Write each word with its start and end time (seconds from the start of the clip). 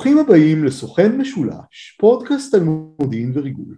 ברוכים 0.00 0.18
הבאים 0.18 0.64
לסוכן 0.64 1.16
משולש, 1.16 1.96
פודקאסט 2.00 2.54
על 2.54 2.60
מודיעין 2.60 3.32
וריגול. 3.34 3.76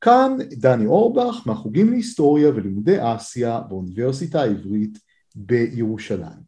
כאן 0.00 0.36
דני 0.50 0.86
אורבך 0.86 1.42
מהחוגים 1.46 1.90
להיסטוריה 1.90 2.48
ולימודי 2.48 2.96
אסיה 3.00 3.60
באוניברסיטה 3.60 4.42
העברית 4.42 4.98
בירושלים. 5.34 6.42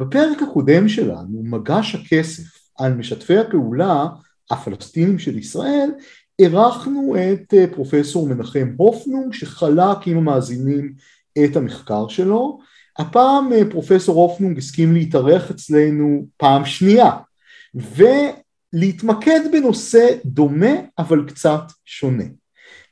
בפרק 0.00 0.42
הקודם 0.42 0.88
שלנו, 0.88 1.42
מגש 1.42 1.94
הכסף 1.94 2.42
על 2.78 2.94
משתפי 2.94 3.38
הפעולה 3.38 4.06
הפלסטינים 4.50 5.18
של 5.18 5.38
ישראל, 5.38 5.90
אירחנו 6.38 7.16
את 7.16 7.54
אה, 7.54 7.66
פרופסור 7.74 8.28
מנחם 8.28 8.74
הופנונג 8.76 9.32
שחלק 9.32 10.06
עם 10.06 10.16
המאזינים 10.16 10.94
את 11.44 11.56
המחקר 11.56 12.08
שלו. 12.08 12.58
הפעם 12.98 13.52
אה, 13.52 13.70
פרופסור 13.70 14.22
הופנונג 14.22 14.58
הסכים 14.58 14.92
להתארח 14.92 15.50
אצלנו 15.50 16.26
פעם 16.36 16.64
שנייה 16.64 17.10
ולהתמקד 17.76 19.40
בנושא 19.52 20.06
דומה 20.24 20.72
אבל 20.98 21.24
קצת 21.28 21.62
שונה. 21.84 22.24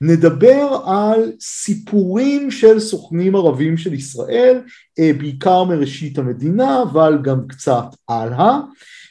נדבר 0.00 0.78
על 0.86 1.32
סיפורים 1.40 2.50
של 2.50 2.80
סוכנים 2.80 3.36
ערבים 3.36 3.76
של 3.76 3.94
ישראל, 3.94 4.60
אה, 4.98 5.10
בעיקר 5.18 5.64
מראשית 5.64 6.18
המדינה, 6.18 6.82
אבל 6.82 7.18
גם 7.22 7.48
קצת 7.48 7.84
הלאה. 8.08 8.60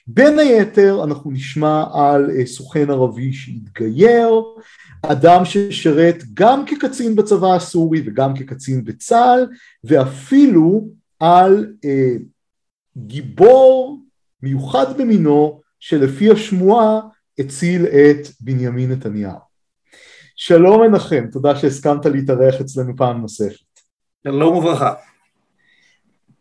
בין 0.08 0.40
היתר 0.40 1.04
אנחנו 1.04 1.32
נשמע 1.32 1.84
על 1.94 2.32
אה, 2.32 2.46
סוכן 2.46 2.90
ערבי 2.90 3.34
שהתגייר, 3.34 4.42
אדם 5.02 5.46
ששירת 5.46 6.24
גם 6.34 6.66
כקצין 6.66 7.16
בצבא 7.16 7.56
הסורי 7.56 8.02
וגם 8.06 8.34
כקצין 8.36 8.84
בצה"ל, 8.84 9.48
ואפילו 9.84 10.88
על 11.20 11.74
אה, 11.86 12.16
גיבור 12.98 14.00
מיוחד 14.44 14.98
במינו 14.98 15.63
שלפי 15.86 16.32
השמועה 16.32 17.00
הציל 17.40 17.86
את 17.86 18.28
בנימין 18.42 18.92
נתניהו. 18.92 19.38
שלום 20.36 20.82
מנחם, 20.82 21.26
תודה 21.32 21.56
שהסכמת 21.56 22.06
להתארח 22.06 22.62
אצלנו 22.62 22.94
פעם 22.98 23.22
נוספת. 23.22 23.80
שלום 24.24 24.56
וברכה. 24.56 24.94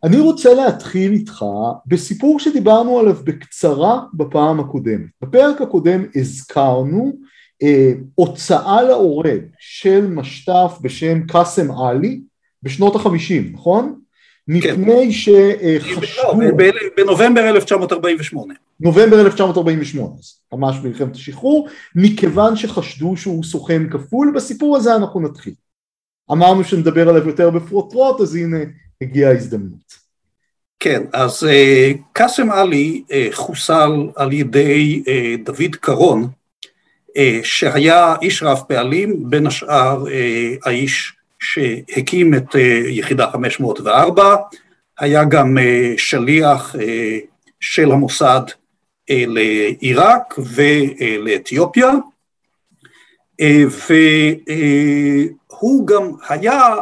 אני 0.03 0.19
רוצה 0.19 0.53
להתחיל 0.53 1.11
איתך 1.11 1.45
בסיפור 1.85 2.39
שדיברנו 2.39 2.99
עליו 2.99 3.15
בקצרה 3.23 4.01
בפעם 4.13 4.59
הקודמת. 4.59 5.09
בפרק 5.21 5.61
הקודם 5.61 6.05
הזכרנו 6.15 7.13
אה, 7.63 7.93
הוצאה 8.15 8.83
להורג 8.83 9.41
של 9.59 10.07
משת"פ 10.07 10.77
בשם 10.81 11.27
קאסם 11.27 11.71
עלי 11.71 12.21
בשנות 12.63 12.95
החמישים, 12.95 13.53
נכון? 13.53 13.99
מפני 14.47 15.13
שחשבו... 15.13 16.39
בנובמבר 16.97 17.49
1948. 17.49 18.53
נובמבר 18.79 19.21
1948, 19.21 20.15
אז 20.19 20.35
ממש 20.53 20.75
מלחמת 20.83 21.15
השחרור, 21.15 21.67
מכיוון 21.95 22.55
שחשדו 22.55 23.17
שהוא 23.17 23.43
סוכן 23.43 23.89
כפול, 23.89 24.31
בסיפור 24.35 24.77
הזה 24.77 24.95
אנחנו 24.95 25.19
נתחיל. 25.19 25.53
אמרנו 26.31 26.63
שנדבר 26.63 27.09
עליו 27.09 27.27
יותר 27.27 27.49
בפרוטרוט, 27.49 28.21
אז 28.21 28.35
הנה 28.35 28.57
הגיעה 29.01 29.31
ההזדמנות. 29.31 30.03
כן, 30.79 31.03
אז 31.13 31.43
אה, 31.43 31.91
קאסם 32.13 32.51
עלי 32.51 33.03
אה, 33.11 33.27
חוסל 33.31 33.91
על 34.15 34.33
ידי 34.33 35.03
אה, 35.07 35.35
דוד 35.45 35.75
קרון, 35.79 36.27
שהיה 37.43 38.15
איש 38.21 38.43
רב 38.43 38.61
פעלים, 38.67 39.29
בין 39.29 39.47
השאר 39.47 40.05
האיש 40.63 41.13
שהקים 41.43 42.33
את 42.33 42.55
יחידה 42.87 43.31
504, 43.31 44.35
היה 44.99 45.23
גם 45.23 45.57
שליח 45.97 46.75
של 47.59 47.91
המוסד 47.91 48.41
לעיראק 49.09 50.33
ולאתיופיה, 50.55 51.91
והוא 55.59 55.87
גם 55.87 56.11
היה 56.29 56.75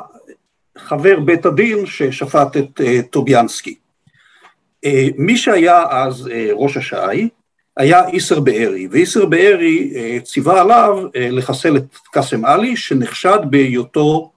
חבר 0.78 1.20
בית 1.20 1.46
הדין 1.46 1.86
ששפט 1.86 2.58
את 2.58 2.82
טוביאנסקי. 3.10 3.76
אה, 4.86 5.08
מי 5.18 5.38
שהיה 5.38 5.84
אז 5.90 6.30
אה, 6.34 6.50
ראש 6.54 6.78
הש"י 6.78 7.30
היה 7.78 8.08
איסר 8.08 8.40
בארי, 8.40 8.88
ואיסר 8.92 9.26
בארי 9.26 9.92
אה, 9.96 10.18
ציווה 10.24 10.62
עליו 10.62 11.04
לחסל 11.16 11.78
את 11.78 11.96
קאסם 12.12 12.46
עלי 12.46 12.76
שנחשד 12.76 13.40
בהיותו 13.50 14.32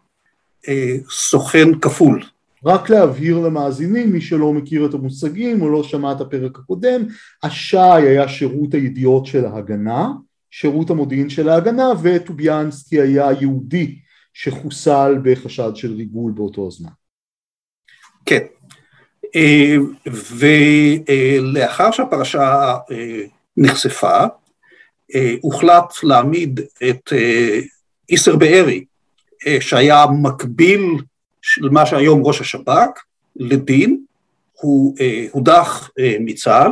סוכן 1.10 1.78
כפול. 1.80 2.22
רק 2.64 2.90
להבהיר 2.90 3.38
למאזינים, 3.38 4.12
מי 4.12 4.20
שלא 4.20 4.52
מכיר 4.52 4.86
את 4.86 4.94
המושגים 4.94 5.62
או 5.62 5.68
לא 5.68 5.82
שמע 5.82 6.12
את 6.12 6.20
הפרק 6.20 6.58
הקודם, 6.58 7.02
הש"י 7.42 7.78
היה 7.78 8.28
שירות 8.28 8.74
הידיעות 8.74 9.26
של 9.26 9.44
ההגנה, 9.44 10.08
שירות 10.50 10.90
המודיעין 10.90 11.28
של 11.28 11.48
ההגנה, 11.48 11.88
וטוביאנסקי 12.02 13.00
היה 13.00 13.28
יהודי 13.40 13.98
שחוסל 14.34 15.18
בחשד 15.22 15.70
של 15.74 15.94
ריגול 15.94 16.32
באותו 16.32 16.66
הזמן. 16.66 16.90
כן, 18.26 18.44
אה, 19.36 19.76
ולאחר 20.06 21.90
שהפרשה 21.90 22.76
אה, 22.90 23.20
נחשפה, 23.56 24.24
אה, 25.14 25.34
הוחלט 25.40 25.94
להעמיד 26.02 26.60
את 26.90 27.12
איסר 28.08 28.36
בארי, 28.36 28.84
שהיה 29.60 30.04
מקביל 30.22 30.80
של 31.42 31.68
מה 31.68 31.86
שהיום 31.86 32.26
ראש 32.26 32.40
השב"כ, 32.40 33.02
לדין, 33.36 34.04
הוא 34.60 34.96
הודח 35.30 35.90
מצה"ל 36.20 36.70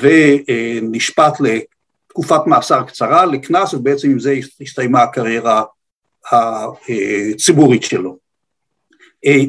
ונשפט 0.00 1.32
לתקופת 1.40 2.46
מאסר 2.46 2.82
קצרה, 2.82 3.26
לקנס, 3.26 3.74
ובעצם 3.74 4.10
עם 4.10 4.18
זה 4.18 4.34
הסתיימה 4.60 5.02
הקריירה 5.02 5.62
הציבורית 6.32 7.82
שלו. 7.82 8.18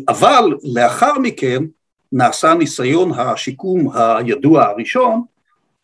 אבל 0.08 0.54
לאחר 0.64 1.20
מכן 1.20 1.64
נעשה 2.12 2.54
ניסיון 2.54 3.12
השיקום 3.20 3.92
הידוע 3.96 4.64
הראשון, 4.64 5.24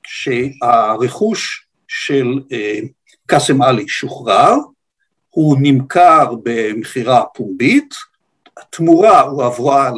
שהרכוש 0.07 1.67
של 1.87 2.39
אה, 2.51 2.79
קאסם 3.25 3.61
עלי 3.61 3.87
שוחרר, 3.87 4.55
הוא 5.35 5.57
נמכר 5.61 6.33
במכירה 6.43 7.23
פומבית, 7.33 7.95
התמורה 8.57 9.21
הועברה 9.21 9.91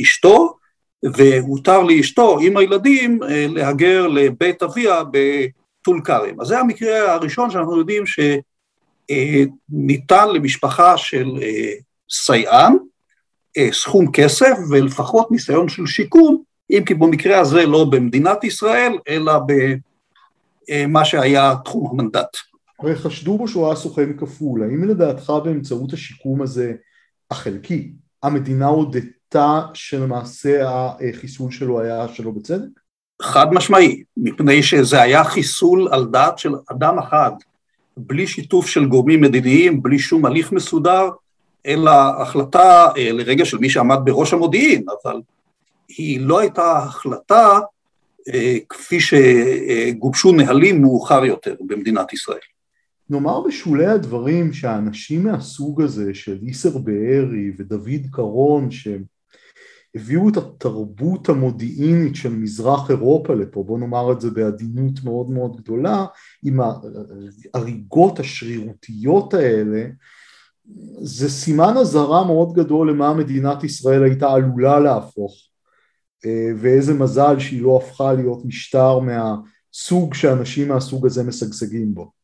לאשתו, 0.00 0.56
והותר 1.02 1.82
לאשתו 1.82 2.38
עם 2.38 2.56
הילדים 2.56 3.22
אה, 3.22 3.46
להגר 3.48 4.06
לבית 4.06 4.62
אביה 4.62 5.02
בטול 5.10 6.00
כרם. 6.04 6.40
אז 6.40 6.46
זה 6.46 6.58
המקרה 6.58 7.12
הראשון 7.12 7.50
שאנחנו 7.50 7.78
יודעים 7.78 8.04
שניתן 9.10 10.28
למשפחה 10.28 10.96
של 10.96 11.28
סייען, 12.10 12.76
אה, 13.58 13.68
סכום 13.72 14.12
כסף 14.12 14.56
ולפחות 14.70 15.30
ניסיון 15.30 15.68
של 15.68 15.86
שיקום, 15.86 16.42
אם 16.70 16.82
כי 16.86 16.94
במקרה 16.94 17.38
הזה 17.38 17.66
לא 17.66 17.84
במדינת 17.84 18.44
ישראל, 18.44 18.92
אלא 19.08 19.32
במה 20.68 21.04
שהיה 21.04 21.54
תחום 21.64 21.90
המנדט. 21.90 22.49
הרי 22.80 22.96
חשדו 22.96 23.38
בו 23.38 23.48
שהוא 23.48 23.66
היה 23.66 23.76
סוכן 23.76 24.16
כפול, 24.16 24.62
האם 24.62 24.84
לדעתך 24.84 25.32
באמצעות 25.44 25.92
השיקום 25.92 26.42
הזה, 26.42 26.72
החלקי, 27.30 27.92
המדינה 28.22 28.66
הודתה 28.66 29.60
שלמעשה 29.74 30.62
החיסול 30.64 31.50
שלו 31.50 31.80
היה 31.80 32.08
שלא 32.08 32.30
בצדק? 32.30 32.80
חד 33.22 33.52
משמעי, 33.52 34.02
מפני 34.16 34.62
שזה 34.62 35.02
היה 35.02 35.24
חיסול 35.24 35.88
על 35.92 36.04
דעת 36.04 36.38
של 36.38 36.54
אדם 36.70 36.98
אחד, 36.98 37.32
בלי 37.96 38.26
שיתוף 38.26 38.66
של 38.66 38.86
גורמים 38.86 39.20
מדיניים, 39.20 39.82
בלי 39.82 39.98
שום 39.98 40.26
הליך 40.26 40.52
מסודר, 40.52 41.08
אלא 41.66 41.90
החלטה 42.22 42.88
אה, 42.96 43.12
לרגע 43.12 43.44
של 43.44 43.58
מי 43.58 43.70
שעמד 43.70 43.98
בראש 44.04 44.32
המודיעין, 44.32 44.84
אבל 45.02 45.20
היא 45.88 46.20
לא 46.20 46.38
הייתה 46.38 46.78
החלטה 46.78 47.58
אה, 48.34 48.56
כפי 48.68 48.98
שגובשו 49.00 50.32
נהלים 50.32 50.82
מאוחר 50.82 51.24
יותר 51.24 51.54
במדינת 51.60 52.12
ישראל. 52.12 52.38
נאמר 53.10 53.40
בשולי 53.40 53.86
הדברים 53.86 54.52
שהאנשים 54.52 55.24
מהסוג 55.24 55.82
הזה 55.82 56.14
של 56.14 56.38
איסר 56.42 56.78
בארי 56.78 57.52
ודוד 57.58 58.06
קרון 58.10 58.68
שהביאו 58.70 60.28
את 60.28 60.36
התרבות 60.36 61.28
המודיעינית 61.28 62.16
של 62.16 62.28
מזרח 62.28 62.90
אירופה 62.90 63.34
לפה, 63.34 63.64
בוא 63.66 63.78
נאמר 63.78 64.12
את 64.12 64.20
זה 64.20 64.30
בעדינות 64.30 65.04
מאוד 65.04 65.30
מאוד 65.30 65.56
גדולה, 65.56 66.06
עם 66.44 66.60
ההריגות 67.54 68.20
השרירותיות 68.20 69.34
האלה, 69.34 69.86
זה 71.02 71.28
סימן 71.28 71.74
אזהרה 71.80 72.24
מאוד 72.24 72.52
גדול 72.52 72.90
למה 72.90 73.14
מדינת 73.14 73.64
ישראל 73.64 74.02
הייתה 74.02 74.32
עלולה 74.32 74.80
להפוך 74.80 75.34
אה, 76.26 76.50
ואיזה 76.56 76.94
מזל 76.94 77.38
שהיא 77.38 77.62
לא 77.62 77.76
הפכה 77.82 78.12
להיות 78.12 78.44
משטר 78.44 78.98
מהסוג 78.98 80.14
שאנשים 80.14 80.68
מהסוג 80.68 81.06
הזה 81.06 81.22
משגשגים 81.22 81.94
בו. 81.94 82.19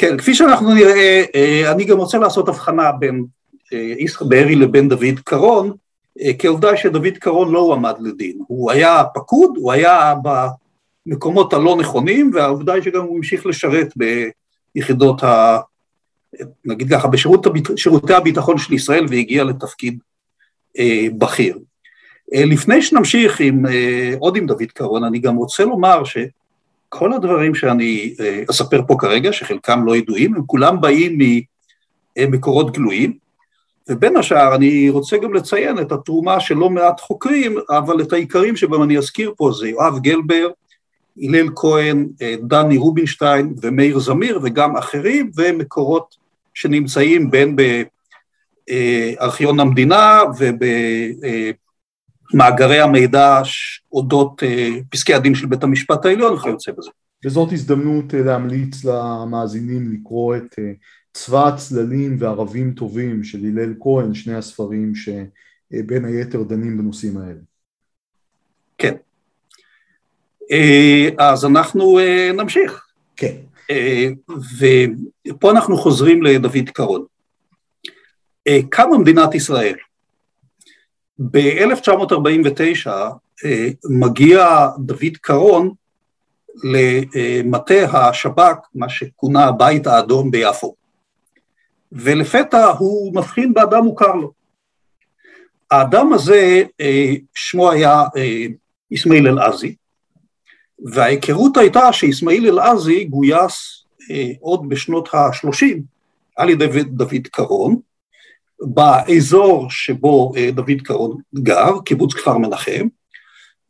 כן, 0.00 0.18
כפי 0.18 0.34
שאנחנו 0.34 0.74
נראה, 0.74 1.24
אה, 1.34 1.72
אני 1.72 1.84
גם 1.84 1.98
רוצה 1.98 2.18
לעשות 2.18 2.48
הבחנה 2.48 2.92
בין 2.92 3.24
אה, 3.72 3.94
ישחר 3.98 4.24
בארי 4.24 4.54
לבין 4.54 4.88
דוד 4.88 5.20
קרון, 5.24 5.72
כי 6.38 6.46
העובדה 6.46 6.76
שדוד 6.76 7.18
קרון 7.18 7.52
לא 7.52 7.58
הועמד 7.58 7.94
לדין, 8.00 8.38
הוא 8.46 8.70
היה 8.70 9.02
פקוד, 9.14 9.50
הוא 9.56 9.72
היה 9.72 10.14
המקומות 11.06 11.52
הלא 11.52 11.76
נכונים, 11.76 12.30
והעובדה 12.34 12.72
היא 12.72 12.82
שגם 12.82 13.02
הוא 13.02 13.16
המשיך 13.16 13.46
לשרת 13.46 13.94
ביחידות 14.74 15.22
ה... 15.22 15.58
נגיד 16.64 16.90
ככה, 16.90 17.08
בשירותי 17.08 18.14
הביטחון 18.14 18.58
של 18.58 18.72
ישראל 18.72 19.06
והגיע 19.08 19.44
לתפקיד 19.44 19.98
אה, 20.78 21.06
בכיר. 21.18 21.58
אה, 22.34 22.44
לפני 22.44 22.82
שנמשיך 22.82 23.40
עם, 23.40 23.66
אה, 23.66 24.14
עוד 24.18 24.36
עם 24.36 24.46
דוד 24.46 24.70
קרון, 24.74 25.04
אני 25.04 25.18
גם 25.18 25.36
רוצה 25.36 25.64
לומר 25.64 26.04
שכל 26.94 27.12
הדברים 27.12 27.54
שאני 27.54 28.14
אה, 28.20 28.42
אספר 28.50 28.82
פה 28.86 28.96
כרגע, 28.98 29.32
שחלקם 29.32 29.84
לא 29.84 29.96
ידועים, 29.96 30.34
הם 30.34 30.42
כולם 30.46 30.80
באים 30.80 31.18
ממקורות 32.18 32.72
גלויים, 32.72 33.12
ובין 33.88 34.16
השאר 34.16 34.54
אני 34.54 34.90
רוצה 34.90 35.16
גם 35.16 35.34
לציין 35.34 35.78
את 35.78 35.92
התרומה 35.92 36.40
של 36.40 36.54
לא 36.54 36.70
מעט 36.70 37.00
חוקרים, 37.00 37.56
אבל 37.70 38.00
את 38.00 38.12
העיקרים 38.12 38.56
שבהם 38.56 38.82
אני 38.82 38.98
אזכיר 38.98 39.32
פה 39.36 39.52
זה 39.52 39.68
יואב 39.68 39.98
גלבר, 39.98 40.48
הלל 41.22 41.46
כהן, 41.56 42.08
דני 42.42 42.76
רובינשטיין 42.76 43.54
ומאיר 43.62 43.98
זמיר 43.98 44.40
וגם 44.42 44.76
אחרים, 44.76 45.30
ומקורות 45.36 46.16
שנמצאים 46.54 47.30
בין 47.30 47.56
בארכיון 48.68 49.60
המדינה 49.60 50.22
ובמאגרי 52.32 52.80
המידע 52.80 53.40
אודות 53.92 54.42
פסקי 54.90 55.14
הדין 55.14 55.34
של 55.34 55.46
בית 55.46 55.62
המשפט 55.62 56.06
העליון 56.06 56.34
וכיוצא 56.34 56.72
בזה. 56.72 56.90
וזאת 57.24 57.52
הזדמנות 57.52 58.12
להמליץ 58.12 58.84
למאזינים 58.84 59.92
לקרוא 59.92 60.36
את 60.36 60.58
צבא 61.12 61.48
הצללים 61.48 62.16
וערבים 62.18 62.72
טובים 62.72 63.24
של 63.24 63.38
הלל 63.38 63.74
כהן, 63.80 64.14
שני 64.14 64.34
הספרים 64.34 64.92
שבין 64.94 66.04
היתר 66.04 66.42
דנים 66.42 66.78
בנושאים 66.78 67.16
האלה. 67.16 67.40
כן. 68.78 68.94
אה, 70.52 71.08
אז 71.18 71.44
אנחנו 71.44 71.98
אה, 71.98 72.30
נמשיך. 72.32 72.86
כן. 73.16 73.34
אה, 73.70 74.08
ופה 74.58 75.50
אנחנו 75.50 75.76
חוזרים 75.76 76.22
לדוד 76.22 76.70
קרון. 76.72 77.04
קמה 78.70 78.98
מדינת 78.98 79.34
ישראל. 79.34 79.74
ב-1949 81.20 82.90
מגיע 83.90 84.68
דוד 84.78 85.16
קרון 85.20 85.70
למטה 86.64 87.84
השב"כ, 87.92 88.56
מה 88.74 88.88
שכונה 88.88 89.44
הבית 89.44 89.86
האדום 89.86 90.30
ביפו. 90.30 90.74
ולפתע 91.92 92.66
הוא 92.66 93.14
מבחין 93.14 93.54
באדם 93.54 93.84
מוכר 93.84 94.14
לו. 94.14 94.32
האדם 95.70 96.12
הזה, 96.12 96.62
אה, 96.80 97.12
שמו 97.34 97.70
היה 97.70 98.04
אסמאעיל 98.94 99.26
אה, 99.26 99.32
אל-עזי, 99.32 99.74
וההיכרות 100.84 101.56
הייתה 101.56 101.92
שאסמאעיל 101.92 102.46
אל-עזי 102.46 103.04
גויס 103.04 103.84
אה, 104.10 104.30
עוד 104.40 104.68
בשנות 104.68 105.14
ה-30 105.14 105.64
על 106.36 106.50
ידי 106.50 106.82
דוד 106.84 107.26
קרון, 107.30 107.80
באזור 108.60 109.70
שבו 109.70 110.32
דוד 110.52 110.82
קרון 110.84 111.16
גר, 111.34 111.80
קיבוץ 111.84 112.14
כפר 112.14 112.38
מנחם, 112.38 112.86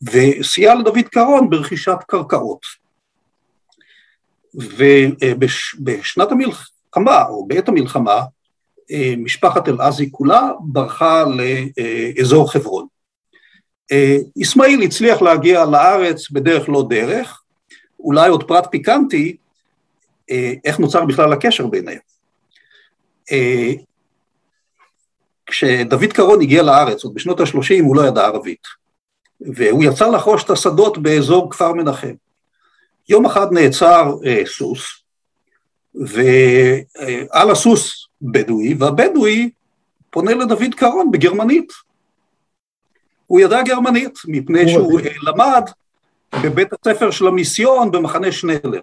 וסייע 0.03 0.75
לדוד 0.75 1.09
קרון 1.11 1.51
ברכישת 1.51 1.99
קרקעות. 2.07 2.61
ובשנת 4.55 6.33
המלחמה, 6.33 7.25
או 7.29 7.47
בעת 7.47 7.69
המלחמה, 7.69 8.21
אה, 8.91 9.15
משפחת 9.19 9.69
אל-עזי 9.69 10.11
כולה 10.11 10.51
ברחה 10.61 11.25
לאזור 11.25 12.53
חברון. 12.53 12.87
אסמאעיל 14.43 14.81
אה, 14.81 14.87
הצליח 14.87 15.23
להגיע 15.23 15.65
לארץ 15.65 16.31
בדרך 16.31 16.69
לא 16.69 16.87
דרך, 16.89 17.43
אולי 18.01 18.29
עוד 18.29 18.45
פרט 18.49 18.67
פיקנטי, 18.71 19.37
אה, 20.31 20.53
איך 20.65 20.79
נוצר 20.79 21.05
בכלל 21.05 21.33
הקשר 21.33 21.67
ביניהם. 21.67 21.99
כשדוד 25.61 26.13
קרון 26.13 26.41
הגיע 26.41 26.63
לארץ, 26.63 27.05
עוד 27.05 27.15
בשנות 27.15 27.41
ה-30 27.41 27.83
הוא 27.83 27.97
לא 27.97 28.03
ידע 28.03 28.27
ערבית, 28.27 28.67
והוא 29.41 29.85
יצא 29.85 30.09
לחרוש 30.09 30.45
את 30.45 30.51
השדות 30.51 30.99
באזור 30.99 31.51
כפר 31.51 31.73
מנחם. 31.73 32.15
יום 33.09 33.27
אחד 33.27 33.53
נעצר 33.53 34.15
סוס, 34.47 35.03
ועל 35.95 37.51
הסוס 37.51 38.07
בדואי, 38.23 38.75
והבדואי 38.79 39.51
פונה 40.11 40.35
לדוד 40.35 40.75
קרון 40.77 41.11
בגרמנית. 41.11 41.73
הוא 43.27 43.41
ידע 43.41 43.63
גרמנית, 43.63 44.19
מפני 44.29 44.69
שהוא 44.69 45.01
למד 45.23 45.65
בבית 46.43 46.69
הספר 46.73 47.11
של 47.11 47.27
המיסיון 47.27 47.91
במחנה 47.91 48.33
שנלר. 48.33 48.81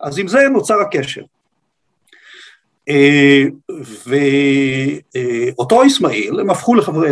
אז 0.00 0.18
עם 0.18 0.28
זה 0.28 0.48
נוצר 0.52 0.80
הקשר. 0.80 1.22
אה, 2.88 3.44
ואותו 5.56 5.86
אסמאעיל, 5.86 6.40
הם 6.40 6.50
הפכו 6.50 6.74
לחברי, 6.74 7.10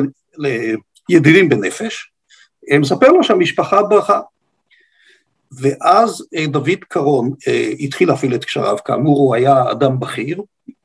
לידידים 1.08 1.48
בנפש, 1.48 2.12
מספר 2.80 3.08
לו 3.08 3.24
שהמשפחה 3.24 3.82
ברכה. 3.82 4.20
ואז 5.52 6.24
אה, 6.36 6.46
דוד 6.46 6.84
קרון 6.88 7.32
אה, 7.48 7.70
התחיל 7.80 8.08
להפעיל 8.08 8.34
את 8.34 8.44
קשריו, 8.44 8.76
כאמור 8.84 9.18
הוא 9.18 9.34
היה 9.34 9.70
אדם 9.70 10.00
בכיר 10.00 10.42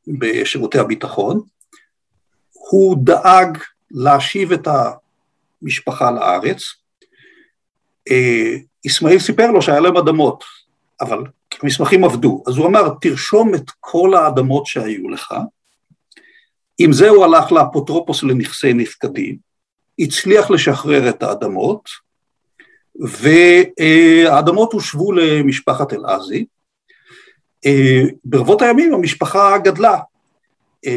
בשירותי 0.07 0.79
הביטחון, 0.79 1.41
הוא 2.51 2.97
דאג 3.03 3.57
להשיב 3.91 4.51
את 4.51 4.67
המשפחה 5.61 6.11
לארץ, 6.11 6.61
אסמאעיל 8.87 9.17
אה, 9.17 9.23
סיפר 9.23 9.51
לו 9.51 9.61
שהיה 9.61 9.79
להם 9.79 9.97
אדמות, 9.97 10.43
אבל 11.01 11.23
המסמכים 11.63 12.03
עבדו, 12.03 12.43
אז 12.47 12.57
הוא 12.57 12.67
אמר, 12.67 12.89
תרשום 13.01 13.55
את 13.55 13.71
כל 13.79 14.13
האדמות 14.13 14.65
שהיו 14.65 15.09
לך, 15.09 15.33
עם 16.77 16.93
זה 16.93 17.09
הוא 17.09 17.25
הלך 17.25 17.51
לאפוטרופוס 17.51 18.23
לנכסי 18.23 18.73
נפקדים, 18.73 19.37
הצליח 19.99 20.51
לשחרר 20.51 21.09
את 21.09 21.23
האדמות, 21.23 21.89
והאדמות 22.99 24.73
הושבו 24.73 25.11
למשפחת 25.11 25.93
אל-עזי. 25.93 26.45
ברבות 28.25 28.61
הימים 28.61 28.93
המשפחה 28.93 29.57
גדלה. 29.57 29.99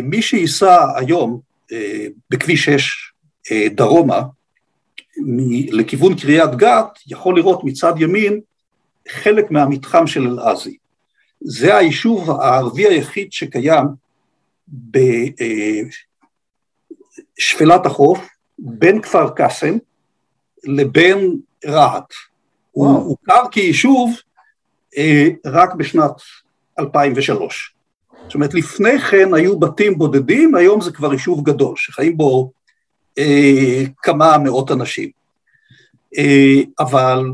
מי 0.02 0.22
שייסע 0.22 0.86
היום 0.96 1.40
בכביש 2.30 2.64
6 2.64 3.12
דרומה, 3.66 4.22
לכיוון 5.70 6.14
קריית 6.14 6.50
גת, 6.54 6.98
יכול 7.06 7.36
לראות 7.36 7.64
מצד 7.64 7.92
ימין 7.98 8.40
חלק 9.08 9.50
מהמתחם 9.50 10.06
של 10.06 10.26
אל-עזי. 10.26 10.76
זה 11.40 11.76
היישוב 11.76 12.30
הערבי 12.30 12.86
היחיד 12.86 13.32
שקיים 13.32 13.84
בשפלת 17.38 17.86
החוף, 17.86 18.28
בין 18.58 19.02
כפר 19.02 19.30
קאסם 19.30 19.76
לבין 20.64 21.40
רהט. 21.66 22.12
הוא 22.70 22.88
הוכר 22.88 23.42
כיישוב 23.50 24.16
אה, 24.96 25.28
רק 25.46 25.74
בשנת 25.74 26.12
2003. 26.78 27.74
זאת 28.24 28.34
אומרת, 28.34 28.54
לפני 28.54 28.98
כן 28.98 29.34
היו 29.34 29.58
בתים 29.58 29.98
בודדים, 29.98 30.54
היום 30.54 30.80
זה 30.80 30.92
כבר 30.92 31.12
יישוב 31.12 31.44
גדול, 31.44 31.76
שחיים 31.76 32.16
בו 32.16 32.50
אה, 33.18 33.82
כמה 34.02 34.38
מאות 34.38 34.70
אנשים. 34.70 35.10
אה, 36.18 36.60
אבל 36.78 37.24
אה, 37.26 37.32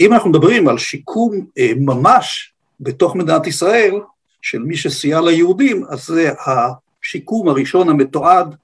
אם 0.00 0.12
אנחנו 0.12 0.30
מדברים 0.30 0.68
על 0.68 0.78
שיקום 0.78 1.46
אה, 1.58 1.72
ממש 1.76 2.52
בתוך 2.80 3.16
מדינת 3.16 3.46
ישראל, 3.46 3.94
של 4.42 4.58
מי 4.58 4.76
שסייע 4.76 5.20
ליהודים, 5.20 5.84
אז 5.88 6.06
זה 6.06 6.30
השיקום 6.46 7.48
הראשון 7.48 7.88
המתועד 7.88 8.54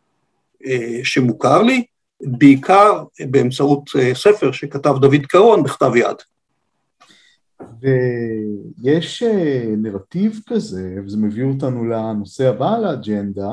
אה, 0.67 1.01
שמוכר 1.05 1.63
לי, 1.63 1.85
בעיקר 2.23 3.05
באמצעות 3.31 3.91
אה, 3.99 4.15
ספר 4.15 4.53
שכתב 4.53 4.95
דוד 5.01 5.27
קרון 5.29 5.63
בכתב 5.63 5.93
יד. 5.97 6.17
ויש 7.81 9.23
אה, 9.23 9.65
נרטיב 9.77 10.41
כזה, 10.47 10.95
וזה 11.07 11.17
מביא 11.17 11.45
אותנו 11.45 11.85
לנושא 11.85 12.49
הבא 12.49 12.75
על 12.75 12.85
האג'נדה, 12.85 13.51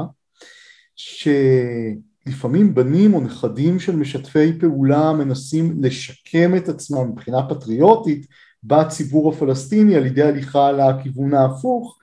שלפעמים 2.29 2.75
בנים 2.75 3.13
או 3.13 3.21
נכדים 3.21 3.79
של 3.79 3.95
משתפי 3.95 4.59
פעולה 4.59 5.13
מנסים 5.13 5.75
לשקם 5.81 6.55
את 6.55 6.69
עצמם 6.69 7.09
מבחינה 7.11 7.49
פטריוטית 7.49 8.27
בציבור 8.63 9.33
הפלסטיני 9.33 9.95
על 9.95 10.05
ידי 10.05 10.23
הליכה 10.23 10.71
לכיוון 10.71 11.33
ההפוך, 11.33 11.97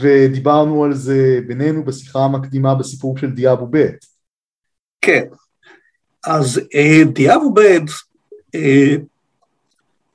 ודיברנו 0.00 0.84
על 0.84 0.94
זה 0.94 1.40
בינינו 1.46 1.84
בשיחה 1.84 2.24
המקדימה 2.24 2.74
בסיפור 2.74 3.18
של 3.18 3.30
דיאבו 3.30 3.66
ב'. 3.70 3.86
כן, 5.00 5.24
אז 6.26 6.60
אה, 6.74 7.04
דיאב 7.12 7.40
עובד 7.42 7.80
אה, 8.54 8.96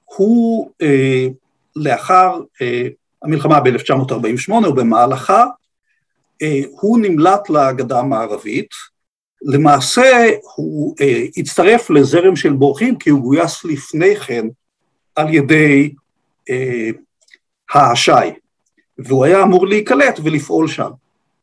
הוא 0.05 0.71
אה, 0.81 1.27
לאחר 1.75 2.39
אה, 2.61 2.87
המלחמה 3.23 3.59
ב-1948 3.59 4.51
ובמהלכה 4.51 5.45
אה, 6.41 6.61
הוא 6.71 6.99
נמלט 6.99 7.49
לגדה 7.49 7.99
המערבית, 7.99 8.69
למעשה 9.43 10.29
הוא 10.55 10.95
אה, 11.01 11.23
הצטרף 11.37 11.89
לזרם 11.89 12.35
של 12.35 12.53
בורחים 12.53 12.97
כי 12.97 13.09
הוא 13.09 13.21
גויס 13.21 13.65
לפני 13.65 14.15
כן 14.15 14.47
על 15.15 15.33
ידי 15.33 15.93
אה, 16.49 16.89
האשי, 17.73 18.11
והוא 18.97 19.25
היה 19.25 19.43
אמור 19.43 19.67
להיקלט 19.67 20.19
ולפעול 20.23 20.67
שם. 20.67 20.89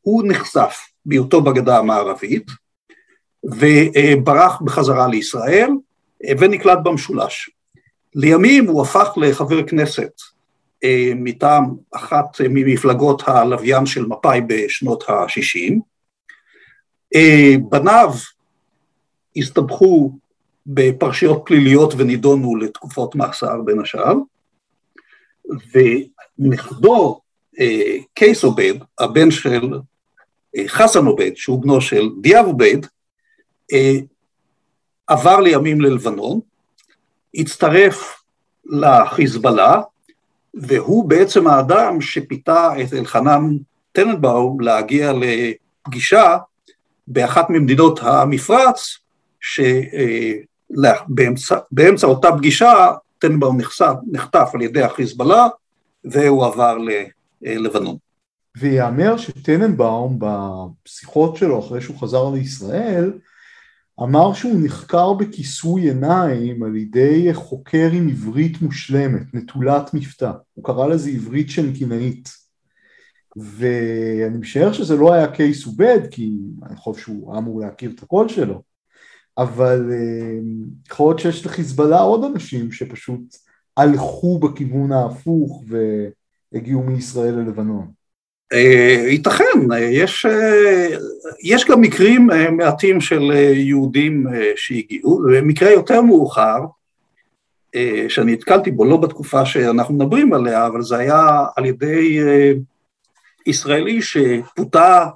הוא 0.01 0.23
נחשף 0.27 0.79
בהיותו 1.07 1.41
בגדה 1.41 1.79
המערבית, 1.79 2.47
וברח 3.45 4.63
בחזרה 4.63 5.09
לישראל, 5.09 5.71
ונקלט 6.39 6.79
במשולש. 6.83 7.51
לימים 8.15 8.67
הוא 8.67 8.83
הפך 8.83 9.09
לחבר 9.17 9.67
כנסת 9.67 10.13
אה, 10.85 11.13
מטעם 11.17 11.65
אחת 11.95 12.41
ממפלגות 12.51 13.23
הלוויין 13.27 13.87
של 13.87 14.07
מפא"י 14.07 14.41
בשנות 14.47 15.05
ה-60. 15.09 15.75
אה, 17.15 17.55
בניו 17.69 18.11
הסתבכו 19.37 20.13
בפרשיות 20.67 21.43
פליליות 21.47 21.95
ונידונו 21.97 22.57
לתקופות 22.57 23.15
מאסר 23.15 23.61
בין 23.65 23.81
השאר, 23.81 24.15
ונכדו 26.39 27.21
אה, 27.61 27.97
קייס 28.15 28.45
עובד, 28.45 28.75
הבן 28.99 29.31
של 29.31 29.79
חסן 30.67 31.07
עובד, 31.07 31.31
שהוא 31.35 31.63
בנו 31.63 31.81
של 31.81 32.09
דיאב 32.21 32.47
עובד, 32.47 32.79
עבר 35.07 35.41
לימים 35.41 35.81
ללבנון, 35.81 36.41
הצטרף 37.35 38.23
לחיזבאללה, 38.67 39.83
והוא 40.55 41.09
בעצם 41.09 41.47
האדם 41.47 42.01
שפיתה 42.01 42.71
את 42.83 42.93
אלחנן 42.93 43.43
טננבאום 43.93 44.61
להגיע 44.61 45.13
לפגישה 45.13 46.37
באחת 47.11 47.51
ממדינות 47.51 48.01
המפרץ, 48.03 48.99
שבאמצע 50.71 52.07
אותה 52.07 52.29
פגישה 52.37 52.93
טננבאום 53.19 53.59
נחטף 54.13 54.51
על 54.55 54.63
ידי 54.63 54.83
החיזבאללה 54.83 55.49
והוא 56.05 56.45
עבר 56.45 56.79
ללבנון. 57.43 57.97
וייאמר 58.57 59.17
שטננבאום 59.17 60.19
בשיחות 60.85 61.37
שלו 61.37 61.59
אחרי 61.59 61.81
שהוא 61.81 62.01
חזר 62.01 62.31
לישראל 62.31 63.13
אמר 64.03 64.33
שהוא 64.33 64.61
נחקר 64.63 65.13
בכיסוי 65.13 65.83
עיניים 65.83 66.63
על 66.63 66.77
ידי 66.77 67.35
חוקר 67.35 67.89
עם 67.93 68.09
עברית 68.09 68.63
מושלמת, 68.63 69.35
נטולת 69.35 69.95
מבטא, 69.95 70.33
הוא 70.55 70.65
קרא 70.65 70.87
לזה 70.87 71.11
עברית 71.11 71.51
שנקינאית 71.51 72.40
ואני 73.37 74.39
משער 74.39 74.73
שזה 74.73 74.97
לא 74.97 75.13
היה 75.13 75.27
קייס 75.27 75.67
עובד 75.67 76.01
כי 76.11 76.33
אני 76.67 76.77
חושב 76.77 77.03
שהוא 77.03 77.39
אמור 77.39 77.61
להכיר 77.61 77.91
את 77.91 78.03
הקול 78.03 78.29
שלו. 78.29 78.63
אבל 79.39 79.91
אה, 79.93 80.39
יכול 80.91 81.07
להיות 81.07 81.19
שיש 81.19 81.47
לחיזבאללה 81.47 82.01
עוד 82.01 82.25
אנשים 82.25 82.73
שפשוט 82.73 83.21
הלכו 83.77 84.39
בכיוון 84.39 84.93
ההפוך 84.93 85.65
והגיעו 86.53 86.83
מישראל 86.83 87.35
ללבנון. 87.35 87.87
אה, 88.53 89.05
ייתכן, 89.09 89.45
יש, 89.79 90.27
אה, 90.27 90.89
יש 91.45 91.65
גם 91.65 91.81
מקרים 91.81 92.29
מעטים 92.57 93.01
של 93.01 93.31
יהודים 93.55 94.27
שהגיעו, 94.57 95.23
ומקרה 95.29 95.71
יותר 95.71 96.03
מאוחר, 96.03 96.59
שאני 98.09 98.33
נתקלתי 98.33 98.71
בו, 98.71 98.85
לא 98.85 98.97
בתקופה 98.97 99.47
שאנחנו 99.47 99.95
מדברים 99.95 100.33
עליה, 100.33 100.67
אבל 100.67 100.83
זה 100.83 100.97
היה 100.97 101.45
על 101.57 101.67
ידי 101.67 102.21
ישראלי 103.47 104.03
שפותה 104.03 105.07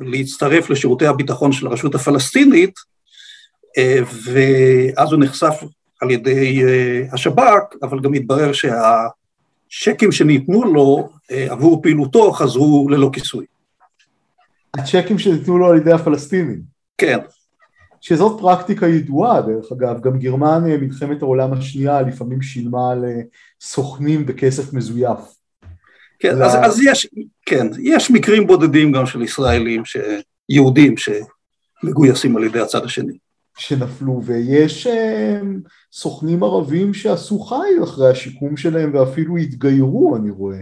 להצטרף 0.00 0.70
לשירותי 0.70 1.06
הביטחון 1.06 1.52
של 1.52 1.66
הרשות 1.66 1.94
הפלסטינית, 1.94 2.74
ואז 4.24 5.12
הוא 5.12 5.20
נחשף 5.20 5.54
על 6.00 6.10
ידי 6.10 6.62
השב"כ, 7.12 7.76
אבל 7.82 8.00
גם 8.00 8.14
התברר 8.14 8.52
שה... 8.52 9.06
צ'קים 9.70 10.12
שניתנו 10.12 10.64
לו 10.64 11.08
אה, 11.30 11.46
עבור 11.50 11.82
פעילותו 11.82 12.32
חזרו 12.32 12.88
ללא 12.88 13.10
כיסוי. 13.12 13.46
הצ'קים 14.74 15.18
שניתנו 15.18 15.58
לו 15.58 15.66
על 15.70 15.76
ידי 15.76 15.92
הפלסטינים. 15.92 16.62
כן. 16.98 17.18
שזאת 18.00 18.40
פרקטיקה 18.40 18.86
ידועה 18.86 19.40
דרך 19.40 19.72
אגב, 19.72 20.00
גם 20.00 20.18
גרמניה 20.18 20.78
מלחמת 20.78 21.22
העולם 21.22 21.52
השנייה 21.52 22.02
לפעמים 22.02 22.42
שילמה 22.42 22.94
לסוכנים 22.94 24.26
בכסף 24.26 24.72
מזויף. 24.72 25.18
כן, 26.18 26.38
לה... 26.38 26.46
אז, 26.46 26.54
אז 26.62 26.80
יש, 26.82 27.08
כן, 27.46 27.66
יש 27.82 28.10
מקרים 28.10 28.46
בודדים 28.46 28.92
גם 28.92 29.06
של 29.06 29.22
ישראלים, 29.22 29.84
ש... 29.84 29.96
יהודים 30.48 30.94
שמגויסים 30.96 32.36
על 32.36 32.44
ידי 32.44 32.60
הצד 32.60 32.84
השני. 32.84 33.18
שנפלו, 33.58 34.22
ויש 34.24 34.86
אה, 34.86 35.40
סוכנים 35.92 36.42
ערבים 36.42 36.94
שעשו 36.94 37.38
חיל 37.38 37.84
אחרי 37.84 38.10
השיקום 38.10 38.56
שלהם 38.56 38.94
ואפילו 38.94 39.36
התגיירו, 39.36 40.16
אני 40.16 40.30
רואה. 40.30 40.58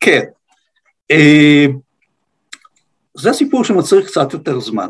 כן. 0.00 0.24
אה, 1.10 1.66
זה 3.18 3.32
סיפור 3.32 3.64
שמצריך 3.64 4.06
קצת 4.06 4.32
יותר 4.32 4.60
זמן. 4.60 4.88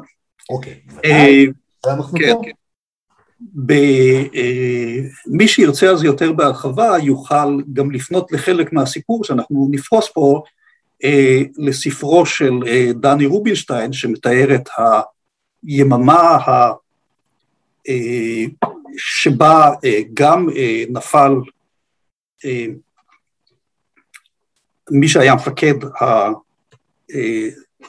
אוקיי, 0.51 0.81
אה, 1.05 1.45
אנחנו 1.87 2.19
כן, 2.19 2.33
פה. 2.33 2.41
כן. 2.45 2.51
מי 5.27 5.49
שירצה 5.49 5.91
אז 5.91 6.05
יותר 6.05 6.33
בהרחבה 6.33 6.97
יוכל 7.03 7.59
גם 7.73 7.91
לפנות 7.91 8.33
לחלק 8.33 8.73
מהסיפור 8.73 9.25
שאנחנו 9.25 9.69
נפרוס 9.71 10.09
פה 10.15 10.43
לספרו 11.59 12.27
של 12.27 12.53
דני 12.95 13.27
רובינשטיין 13.27 13.93
שמתאר 13.93 14.55
את 14.55 14.69
ה... 14.79 15.01
יממה 15.67 16.39
אה, 17.89 18.45
שבה 18.97 19.71
אה, 19.85 20.01
גם 20.15 20.47
אה, 20.57 20.85
נפל 20.89 21.33
מי 24.91 25.09
שהיה 25.09 25.35
מפקד 25.35 25.75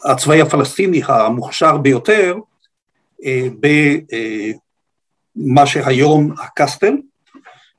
הצבאי 0.03 0.41
הפלסטיני 0.41 1.01
המוכשר 1.05 1.77
ביותר 1.77 2.35
במה 5.37 5.65
שהיום 5.65 6.33
הקסטל, 6.39 6.93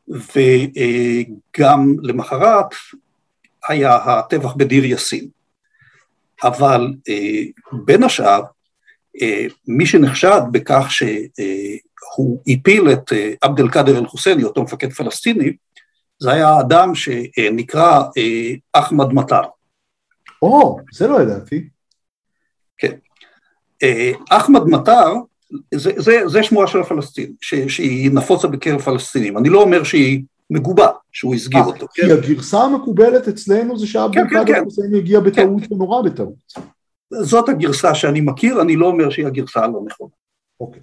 וגם 0.08 1.94
למחרת 2.02 2.66
היה 3.68 3.96
הטבח 3.96 4.54
בדיר 4.54 4.84
יאסין. 4.84 5.28
אבל 6.42 6.94
בין 7.84 8.02
השאר 8.02 8.42
אה, 9.22 9.46
מי 9.68 9.86
שנחשד 9.86 10.40
בכך 10.52 10.86
שהוא 10.90 12.42
הפיל 12.46 12.92
את 12.92 13.12
אה, 13.12 13.32
עבד 13.40 13.60
אל-קאדר 13.60 13.98
אל-חוסייני, 13.98 14.44
אותו 14.44 14.62
מפקד 14.62 14.92
פלסטיני, 14.92 15.56
זה 16.18 16.32
היה 16.32 16.60
אדם 16.60 16.94
שנקרא 16.94 18.02
אה, 18.16 18.54
אחמד 18.72 19.12
מטר. 19.12 19.42
או, 20.42 20.78
זה 20.92 21.08
לא 21.08 21.22
ידעתי. 21.22 21.68
כן. 22.78 22.92
אחמד 24.30 24.62
מטר, 24.62 25.12
זה, 25.74 25.90
זה, 25.96 26.28
זה 26.28 26.42
שמועה 26.42 26.66
של 26.66 26.80
הפלסטין, 26.80 27.32
ש, 27.40 27.54
שהיא 27.54 28.10
נפוצה 28.10 28.48
בקרב 28.48 28.80
פלסטינים. 28.80 29.38
אני 29.38 29.48
לא 29.48 29.62
אומר 29.62 29.84
שהיא 29.84 30.22
מגובה, 30.50 30.88
שהוא 31.12 31.34
הסגיר 31.34 31.62
אותו. 31.62 31.86
כי 31.94 32.02
כן? 32.02 32.10
הגרסה 32.10 32.58
המקובלת 32.62 33.28
אצלנו 33.28 33.78
זה 33.78 33.86
שעבד 33.86 34.14
כן, 34.14 34.20
אל-קאדר 34.20 34.44
כן, 34.44 34.54
אל-חוסייני 34.54 34.98
הגיע 34.98 35.20
בטעות 35.20 35.62
כן. 35.68 35.74
ונורא 35.74 36.02
בטעות. 36.02 36.34
זאת 37.10 37.48
הגרסה 37.48 37.94
שאני 37.94 38.20
מכיר, 38.20 38.62
אני 38.62 38.76
לא 38.76 38.86
אומר 38.86 39.10
שהיא 39.10 39.26
הגרסה 39.26 39.60
הלא 39.60 39.80
נכונה. 39.86 40.10
אוקיי. 40.60 40.82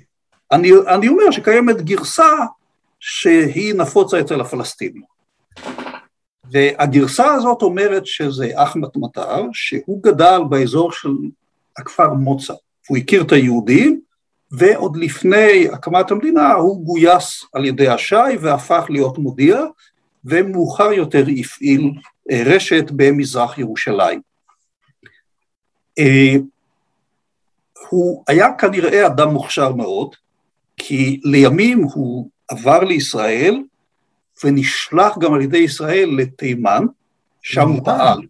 אני, 0.51 0.71
אני 0.87 1.07
אומר 1.07 1.31
שקיימת 1.31 1.81
גרסה 1.81 2.29
שהיא 2.99 3.73
נפוצה 3.73 4.19
אצל 4.19 4.41
הפלסטינים. 4.41 5.03
והגרסה 6.51 7.33
הזאת 7.33 7.61
אומרת 7.61 8.05
שזה 8.05 8.49
אחמד 8.55 8.89
מטר, 8.95 9.41
שהוא 9.53 10.03
גדל 10.03 10.39
באזור 10.49 10.91
של 10.91 11.09
הכפר 11.77 12.13
מוצא. 12.13 12.53
הוא 12.87 12.97
הכיר 12.97 13.21
את 13.21 13.31
היהודים, 13.31 14.01
ועוד 14.57 14.97
לפני 14.97 15.67
הקמת 15.73 16.11
המדינה 16.11 16.53
הוא 16.53 16.85
גויס 16.85 17.43
על 17.53 17.65
ידי 17.65 17.87
השי 17.87 18.37
והפך 18.41 18.85
להיות 18.89 19.17
מודיע, 19.17 19.61
ומאוחר 20.25 20.93
יותר 20.93 21.23
הפעיל 21.39 21.91
אה, 22.31 22.43
רשת 22.45 22.91
במזרח 22.91 23.57
ירושלים. 23.57 24.21
אה, 25.99 26.35
הוא 27.89 28.23
היה 28.27 28.47
כנראה 28.57 29.07
אדם 29.07 29.29
מוכשר 29.29 29.73
מאוד, 29.73 30.15
כי 30.77 31.19
לימים 31.23 31.83
הוא 31.83 32.29
עבר 32.47 32.79
לישראל 32.83 33.63
ונשלח 34.43 35.17
גם 35.17 35.33
על 35.33 35.41
ידי 35.41 35.57
ישראל 35.57 36.09
לתימן, 36.17 36.85
שם 37.41 37.69
הוא 37.69 37.85
פעל. 37.85 38.21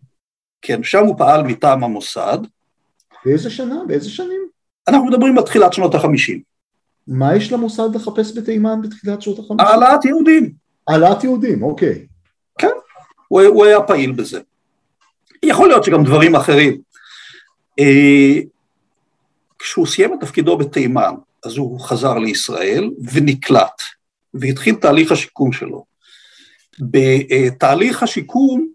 כן, 0.61 0.83
שם 0.83 1.05
הוא 1.05 1.17
פעל 1.17 1.43
מטעם 1.43 1.83
המוסד. 1.83 2.37
באיזה 3.25 3.49
שנה? 3.49 3.75
באיזה 3.87 4.09
שנים? 4.09 4.54
אנחנו 4.87 5.05
מדברים 5.05 5.35
בתחילת 5.35 5.73
שנות 5.73 5.95
החמישים. 5.95 6.41
מה 7.07 7.35
יש 7.35 7.51
למוסד 7.51 7.95
לחפש 7.95 8.37
בתימן 8.37 8.81
בתחילת 8.81 9.21
שנות 9.21 9.39
החמישים? 9.39 9.67
העלאת 9.67 10.05
יהודים. 10.05 10.51
העלאת 10.87 11.23
יהודים, 11.23 11.63
אוקיי. 11.63 12.05
כן, 12.57 12.71
הוא, 13.27 13.41
הוא 13.41 13.65
היה 13.65 13.81
פעיל 13.81 14.11
בזה. 14.11 14.39
יכול 15.43 15.67
להיות 15.67 15.83
שגם 15.83 16.03
דברים 16.03 16.35
אחרים. 16.35 16.81
אה, 17.79 18.39
כשהוא 19.59 19.87
סיים 19.87 20.13
את 20.13 20.19
תפקידו 20.21 20.57
בתימן, 20.57 21.13
אז 21.45 21.57
הוא 21.57 21.79
חזר 21.79 22.13
לישראל 22.17 22.89
ונקלט, 23.13 23.81
והתחיל 24.33 24.75
תהליך 24.75 25.11
השיקום 25.11 25.51
שלו. 25.51 25.85
בתהליך 26.79 28.03
השיקום 28.03 28.67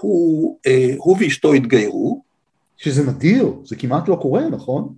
הוא, 0.00 0.58
הוא 0.96 1.16
ואשתו 1.20 1.52
התגיירו. 1.52 2.22
שזה 2.76 3.10
נדיר, 3.10 3.52
זה 3.64 3.76
כמעט 3.76 4.08
לא 4.08 4.18
קורה, 4.22 4.48
נכון? 4.48 4.94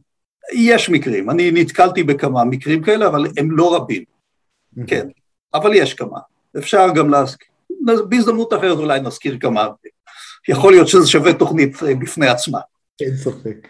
יש 0.53 0.91
מקרים, 0.91 1.31
אני 1.31 1.51
נתקלתי 1.51 2.03
בכמה 2.03 2.45
מקרים 2.45 2.83
כאלה, 2.83 3.07
אבל 3.07 3.27
הם 3.37 3.51
לא 3.51 3.77
רבים, 3.77 4.05
כן, 4.87 5.09
אבל 5.55 5.75
יש 5.75 5.95
כמה, 5.95 6.19
אפשר 6.59 6.87
גם 6.95 7.11
להזכיר, 7.11 7.49
בהזדמנות 8.09 8.53
אחרת 8.53 8.79
אולי 8.79 9.01
נזכיר 9.01 9.39
כמה, 9.41 9.69
יכול 10.49 10.73
להיות 10.73 10.89
שזה 10.89 11.07
שווה 11.07 11.33
תוכנית 11.33 11.83
אה, 11.83 11.95
בפני 11.95 12.29
עצמה. 12.29 12.59
אין 13.01 13.17
ספק. 13.17 13.69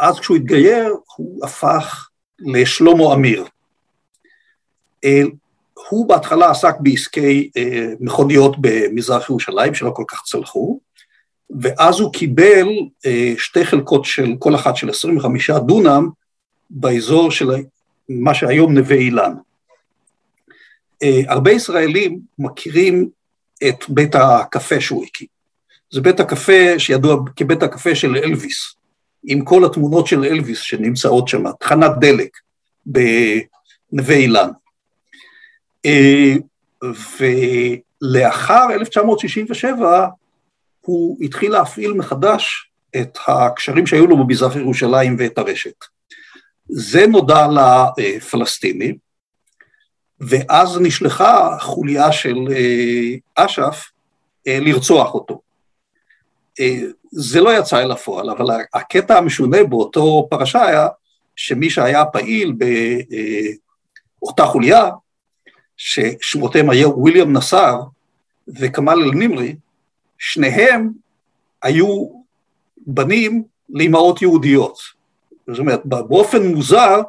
ואז 0.00 0.20
כשהוא 0.20 0.36
התגייר, 0.36 0.94
הוא 1.16 1.44
הפך 1.44 2.08
לשלמה 2.38 3.14
אמיר. 3.14 3.44
אה, 5.04 5.22
הוא 5.88 6.08
בהתחלה 6.08 6.50
עסק 6.50 6.74
בעסקי 6.80 7.50
אה, 7.56 7.92
מכוניות 8.00 8.56
במזרח 8.60 9.30
ירושלים 9.30 9.74
שלא 9.74 9.90
כל 9.94 10.04
כך 10.08 10.22
צלחו, 10.22 10.80
ואז 11.60 12.00
הוא 12.00 12.12
קיבל 12.12 12.68
אה, 13.06 13.34
שתי 13.38 13.64
חלקות 13.64 14.04
של 14.04 14.34
כל 14.38 14.54
אחת 14.54 14.76
של 14.76 14.90
25 14.90 15.50
דונם 15.50 16.08
באזור 16.70 17.30
של 17.30 17.50
מה 18.08 18.34
שהיום 18.34 18.74
נווה 18.78 18.96
אילן. 18.96 19.32
אה, 21.02 21.20
הרבה 21.28 21.52
ישראלים 21.52 22.20
מכירים 22.38 23.08
את 23.68 23.84
בית 23.88 24.14
הקפה 24.14 24.80
שהוא 24.80 25.04
הקים. 25.04 25.26
זה 25.90 26.00
בית 26.00 26.20
הקפה 26.20 26.78
שידוע 26.78 27.16
כבית 27.36 27.62
הקפה 27.62 27.94
של 27.94 28.16
אלוויס, 28.16 28.74
עם 29.24 29.44
כל 29.44 29.64
התמונות 29.64 30.06
של 30.06 30.24
אלוויס 30.24 30.58
שנמצאות 30.58 31.28
שם, 31.28 31.44
תחנת 31.60 31.90
דלק 32.00 32.36
בנווה 32.86 34.16
אילן. 34.16 34.48
אה, 35.86 36.34
ולאחר 38.02 38.66
1967 38.72 40.08
הוא 40.86 41.18
התחיל 41.20 41.52
להפעיל 41.52 41.92
מחדש 41.92 42.70
את 42.96 43.18
הקשרים 43.26 43.86
שהיו 43.86 44.06
לו 44.06 44.16
במזרח 44.16 44.56
ירושלים 44.56 45.16
ואת 45.18 45.38
הרשת. 45.38 45.84
זה 46.68 47.06
נודע 47.06 47.46
לפלסטינים, 47.96 48.96
ואז 50.20 50.78
נשלחה 50.80 51.56
חוליה 51.60 52.12
של 52.12 52.36
אה, 52.50 53.44
אש"ף 53.44 53.90
אה, 54.48 54.58
לרצוח 54.60 55.14
אותו. 55.14 55.40
אה, 56.60 56.78
זה 57.12 57.40
לא 57.40 57.58
יצא 57.58 57.82
אל 57.82 57.92
הפועל, 57.92 58.30
אבל 58.30 58.46
הקטע 58.74 59.18
המשונה 59.18 59.64
באותו 59.64 60.26
פרשה 60.30 60.66
היה 60.66 60.88
שמי 61.36 61.70
שהיה 61.70 62.04
פעיל 62.04 62.54
באותה 64.20 64.46
חוליה, 64.46 64.90
ששמותיהם 65.76 66.70
היו 66.70 66.98
וויליאם 66.98 67.32
נסאר 67.32 67.82
וכמאל 68.48 69.02
אל-נימרי, 69.02 69.54
שניהם 70.24 70.90
היו 71.62 72.06
בנים 72.86 73.44
לאמהות 73.70 74.22
יהודיות. 74.22 74.78
זאת 75.46 75.58
אומרת, 75.58 75.86
באופן 75.86 76.46
מוזר 76.46 77.00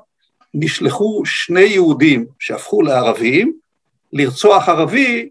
נשלחו 0.53 1.22
שני 1.25 1.62
יהודים 1.62 2.25
שהפכו 2.39 2.82
לערבים 2.82 3.53
לרצוח 4.13 4.70
ערבי 4.70 5.29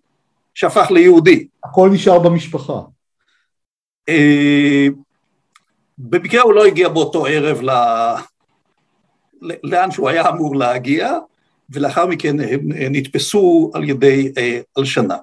שהפך 0.55 0.91
ליהודי. 0.91 1.47
הכל 1.65 1.91
נשאר 1.93 2.19
במשפחה. 2.19 2.81
אה, 4.09 4.87
במקרה 5.99 6.43
הוא 6.43 6.53
לא 6.53 6.67
הגיע 6.67 6.89
באותו 6.89 7.27
ערב 7.27 7.61
ל... 7.63 7.71
לאן 9.63 9.91
שהוא 9.91 10.09
היה 10.09 10.29
אמור 10.29 10.57
להגיע, 10.57 11.13
ולאחר 11.71 12.07
מכן 12.07 12.41
הם 12.41 12.69
נתפסו 12.91 13.71
על 13.75 13.89
ידי 13.89 14.33
הלשנה. 14.77 15.17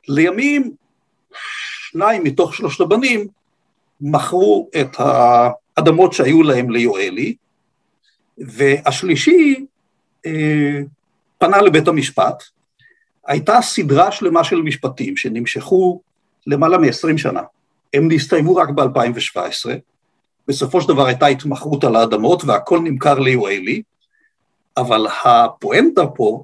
לימים, 0.08 0.72
שניים 1.92 2.24
מתוך 2.24 2.56
שלושת 2.56 2.82
הבנים 2.82 3.28
מכרו 4.02 4.70
את 4.82 4.98
האדמות 4.98 6.14
שהיו 6.14 6.44
להם 6.44 6.70
ליואלי, 6.70 7.36
והשלישי 8.38 9.66
אה, 10.26 10.82
פנה 11.38 11.62
לבית 11.62 11.88
המשפט. 11.88 12.44
הייתה 13.28 13.62
סדרה 13.62 14.12
שלמה 14.12 14.44
של 14.44 14.62
משפטים 14.62 15.18
שנמשכו 15.18 16.02
למעלה 16.48 16.78
מ-20 16.78 17.18
שנה. 17.18 17.42
הם 17.94 18.12
נסתיימו 18.12 18.56
רק 18.56 18.70
ב-2017. 18.70 19.70
בסופו 20.48 20.82
של 20.82 20.88
דבר 20.88 21.06
הייתה 21.06 21.26
התמחרות 21.26 21.84
על 21.84 21.96
האדמות 21.96 22.44
והכל 22.44 22.80
נמכר 22.80 23.20
ליואלי, 23.20 23.82
אבל 24.78 25.08
הפואנטה 25.26 26.08
פה, 26.08 26.44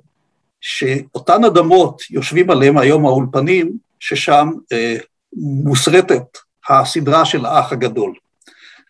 שאותן 0.61 1.43
אדמות 1.43 2.01
יושבים 2.09 2.49
עליהן 2.49 2.77
היום 2.77 3.05
האולפנים, 3.05 3.77
ששם 3.99 4.49
אה, 4.71 4.97
מוסרטת 5.33 6.37
הסדרה 6.69 7.25
של 7.25 7.45
האח 7.45 7.71
הגדול. 7.71 8.13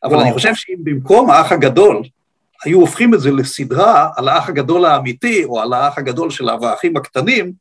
אבל 0.04 0.20
אני 0.20 0.34
חושב 0.34 0.56
שאם 0.56 0.78
במקום 0.84 1.30
האח 1.30 1.52
הגדול, 1.52 2.04
היו 2.66 2.80
הופכים 2.80 3.14
את 3.14 3.20
זה 3.20 3.32
לסדרה 3.32 4.10
על 4.16 4.30
האח 4.30 4.50
הגדול 4.50 4.86
האמיתי, 4.86 5.46
או 5.46 5.62
על 5.62 5.74
האח 5.74 5.98
הגדול 5.98 6.30
של 6.30 6.50
האחים 6.50 6.98
הקטנים, 6.98 7.54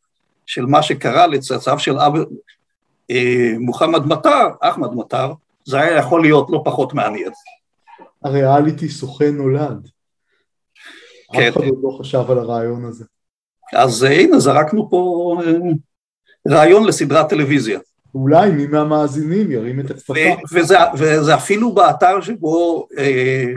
של 0.47 0.67
מה 0.67 0.83
שקרה 0.83 1.27
לצאצאיו 1.27 1.79
של 1.79 1.99
אב... 1.99 2.13
אה, 3.11 3.53
מוחמד 3.59 4.07
מטר, 4.07 4.49
אחמד 4.61 4.95
מטר, 4.95 5.33
זה 5.65 5.81
היה 5.81 5.99
יכול 5.99 6.23
להיות 6.23 6.47
לא 6.51 6.63
פחות 6.65 6.95
מעניין. 6.95 7.33
הריאליטי 8.25 8.89
סוכן 8.89 9.37
נולד. 9.37 9.89
כן. 11.33 11.49
אף 11.49 11.57
אחד 11.57 11.67
עוד 11.67 11.79
לא 11.83 11.99
חשב 12.01 12.31
על 12.31 12.39
הרעיון 12.39 12.85
הזה. 12.85 13.05
אז 13.77 14.05
אה, 14.05 14.21
הנה, 14.21 14.39
זרקנו 14.39 14.91
פה 14.91 15.37
אה, 15.45 15.53
רעיון 16.49 16.87
לסדרת 16.87 17.29
טלוויזיה. 17.29 17.81
אולי 18.15 18.51
מי 18.51 18.67
מהמאזינים 18.67 19.51
ירים 19.51 19.81
את 19.81 19.91
הכפפה. 19.91 20.15
וזה, 20.53 20.77
וזה 20.99 21.35
אפילו 21.35 21.75
באתר 21.75 22.21
שבו 22.21 22.87
אה, 22.99 23.53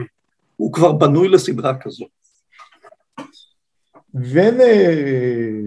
הוא 0.56 0.72
כבר 0.72 0.92
בנוי 0.92 1.28
לסדרה 1.28 1.78
כזו. 1.80 2.04
בין 4.14 4.60
אה, 4.60 5.60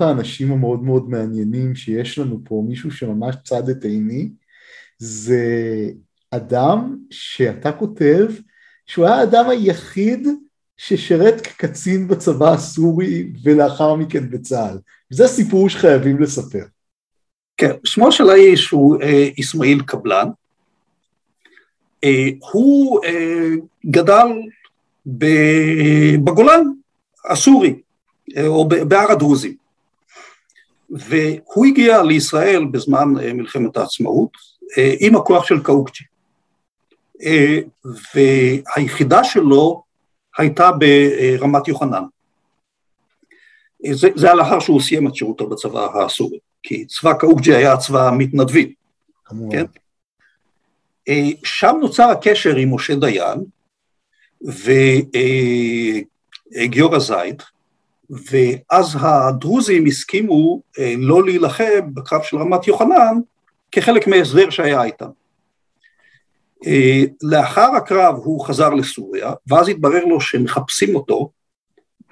האנשים 0.00 0.52
המאוד 0.52 0.82
מאוד 0.82 1.10
מעניינים 1.10 1.74
שיש 1.74 2.18
לנו 2.18 2.40
פה, 2.44 2.64
מישהו 2.68 2.90
שממש 2.90 3.36
צד 3.44 3.68
את 3.68 3.84
עיני, 3.84 4.28
זה 4.98 5.44
אדם 6.30 6.96
שאתה 7.10 7.72
כותב 7.72 8.26
שהוא 8.86 9.06
היה 9.06 9.14
האדם 9.14 9.48
היחיד 9.48 10.28
ששירת 10.76 11.40
כקצין 11.40 12.08
בצבא 12.08 12.52
הסורי 12.52 13.32
ולאחר 13.42 13.94
מכן 13.94 14.30
בצה"ל. 14.30 14.78
זה 15.10 15.26
סיפור 15.28 15.68
שחייבים 15.68 16.20
לספר. 16.20 16.64
כן, 17.58 17.72
שמו 17.84 18.12
של 18.12 18.30
האיש 18.30 18.70
הוא 18.70 19.02
אה, 19.02 19.28
אסמאעיל 19.40 19.82
קבלן. 19.82 20.28
אה, 22.04 22.28
הוא 22.52 23.04
אה, 23.04 23.50
גדל 23.86 24.26
בגולן 26.24 26.64
הסורי, 27.30 27.80
אה, 28.36 28.46
או 28.46 28.68
בהר 28.68 29.12
הדרוזים. 29.12 29.54
והוא 30.90 31.66
הגיע 31.66 32.02
לישראל 32.02 32.64
בזמן 32.64 33.08
אה, 33.20 33.32
מלחמת 33.32 33.76
העצמאות 33.76 34.30
אה, 34.78 34.94
עם 35.00 35.16
הכוח 35.16 35.44
של 35.44 35.62
קאוקצ'י. 35.62 36.04
אה, 37.22 37.58
והיחידה 38.14 39.24
שלו 39.24 39.82
הייתה 40.38 40.70
ברמת 40.72 41.68
יוחנן. 41.68 42.02
אה, 43.86 43.94
זה, 43.94 44.08
זה 44.14 44.26
היה 44.26 44.34
לאחר 44.34 44.60
שהוא 44.60 44.80
סיים 44.80 45.08
את 45.08 45.14
שירותו 45.14 45.46
בצבא 45.46 46.04
הסורי. 46.04 46.38
כי 46.62 46.86
צבא 46.86 47.12
קאוג'י 47.12 47.54
היה 47.54 47.76
צבא 47.76 48.10
מתנדבים, 48.18 48.72
כן? 49.50 49.64
אה, 51.08 51.28
שם 51.44 51.76
נוצר 51.80 52.10
הקשר 52.10 52.56
עם 52.56 52.74
משה 52.74 52.94
דיין 52.94 53.44
וגיורא 56.54 56.98
זייד, 56.98 57.42
ואז 58.10 58.96
הדרוזים 59.00 59.86
הסכימו 59.86 60.60
אה, 60.78 60.94
לא 60.98 61.24
להילחם 61.24 61.94
בקרב 61.94 62.22
של 62.22 62.36
רמת 62.36 62.66
יוחנן 62.66 63.18
כחלק 63.72 64.06
מהסדר 64.06 64.50
שהיה 64.50 64.84
איתם. 64.84 65.08
אה, 66.66 67.02
לאחר 67.22 67.76
הקרב 67.76 68.14
הוא 68.16 68.44
חזר 68.44 68.70
לסוריה, 68.70 69.32
ואז 69.46 69.68
התברר 69.68 70.04
לו 70.04 70.20
שמחפשים 70.20 70.96
אותו 70.96 71.30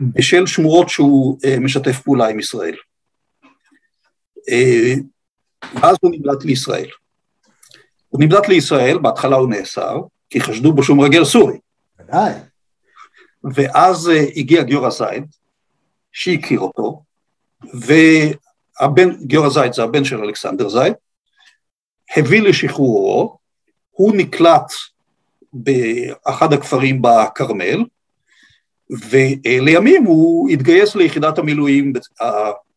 בשל 0.01 0.47
שמועות 0.47 0.89
שהוא 0.89 1.39
משתף 1.61 2.01
פעולה 2.01 2.29
עם 2.29 2.39
ישראל. 2.39 2.77
ואז 5.75 5.97
הוא 6.01 6.11
נמלט 6.15 6.45
לישראל. 6.45 6.89
הוא 8.09 8.21
נמלט 8.21 8.49
לישראל, 8.49 8.99
בהתחלה 8.99 9.37
הוא 9.37 9.51
נאסר, 9.51 10.01
כי 10.31 10.41
חשדו 10.41 10.73
בו 10.73 10.83
שהוא 10.83 10.97
מרגל 10.97 11.25
סורי. 11.25 11.59
ודאי. 12.01 12.33
ואז 13.55 14.11
הגיע 14.37 14.63
גיורא 14.63 14.91
זייד, 14.91 15.25
שהכיר 16.13 16.61
אותו, 16.61 17.03
והבן, 17.75 19.25
גיורא 19.25 19.49
זייד 19.49 19.73
זה 19.73 19.83
הבן 19.83 20.05
של 20.05 20.21
אלכסנדר 20.21 20.69
זייד, 20.69 20.95
הביא 22.17 22.43
לשחרורו, 22.43 23.39
הוא 23.91 24.17
נקלט 24.17 24.73
באחד 25.53 26.53
הכפרים 26.53 27.03
בכרמל, 27.03 27.85
ולימים 29.11 30.05
הוא 30.05 30.49
התגייס 30.49 30.97
ליחידת 30.97 31.39
המילואים, 31.39 31.93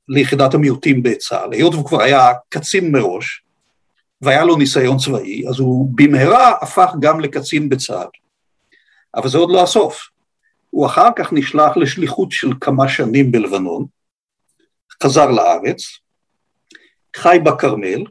ליחידת 0.09 0.53
המיעוטים 0.53 1.03
בצה"ל, 1.03 1.53
היות 1.53 1.73
והוא 1.73 1.85
כבר 1.85 2.01
היה 2.01 2.31
קצין 2.49 2.91
מראש, 2.91 3.43
והיה 4.21 4.45
לו 4.45 4.55
ניסיון 4.55 4.97
צבאי, 4.97 5.47
אז 5.49 5.59
הוא 5.59 5.89
במהרה 5.95 6.53
הפך 6.61 6.91
גם 6.99 7.19
לקצין 7.19 7.69
בצה"ל. 7.69 8.07
אבל 9.15 9.29
זה 9.29 9.37
עוד 9.37 9.51
לא 9.51 9.63
הסוף. 9.63 10.09
הוא 10.69 10.85
אחר 10.85 11.09
כך 11.15 11.33
נשלח 11.33 11.77
לשליחות 11.77 12.31
של 12.31 12.53
כמה 12.61 12.89
שנים 12.89 13.31
בלבנון, 13.31 13.85
חזר 15.03 15.31
לארץ, 15.31 15.81
חי 17.15 17.37
בכרמל, 17.43 18.03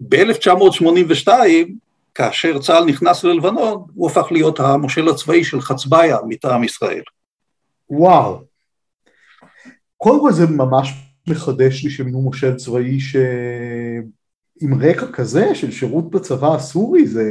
ב-1982, 0.00 1.28
כאשר 2.14 2.58
צה"ל 2.58 2.84
נכנס 2.84 3.24
ללבנון, 3.24 3.86
הוא 3.94 4.10
הפך 4.10 4.26
להיות 4.30 4.60
המושל 4.60 5.08
הצבאי 5.08 5.44
של 5.44 5.60
חצביה 5.60 6.18
מטעם 6.28 6.64
ישראל. 6.64 7.02
וואו. 7.90 8.42
קודם 9.96 10.20
כל 10.20 10.32
זה 10.32 10.46
ממש 10.46 10.92
מחדש 11.30 11.84
לי 11.84 11.90
שמינו 11.90 12.22
מושל 12.22 12.56
צבאי 12.56 13.00
ש... 13.00 13.16
עם 14.60 14.74
רקע 14.82 15.06
כזה 15.12 15.54
של 15.54 15.70
שירות 15.70 16.10
בצבא 16.10 16.54
הסורי, 16.54 17.06
זה... 17.06 17.24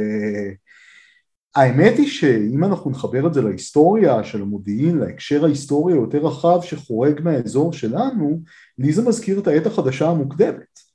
האמת 1.54 1.98
היא 1.98 2.06
שאם 2.06 2.64
אנחנו 2.64 2.90
נחבר 2.90 3.26
את 3.26 3.34
זה 3.34 3.42
להיסטוריה 3.42 4.24
של 4.24 4.42
המודיעין, 4.42 4.98
להקשר 4.98 5.44
ההיסטורי 5.44 5.92
היותר 5.92 6.18
רחב 6.18 6.58
שחורג 6.62 7.20
מהאזור 7.24 7.72
שלנו, 7.72 8.40
לי 8.78 8.92
זה 8.92 9.02
מזכיר 9.02 9.38
את 9.38 9.46
העת 9.46 9.66
החדשה 9.66 10.08
המוקדמת. 10.08 10.87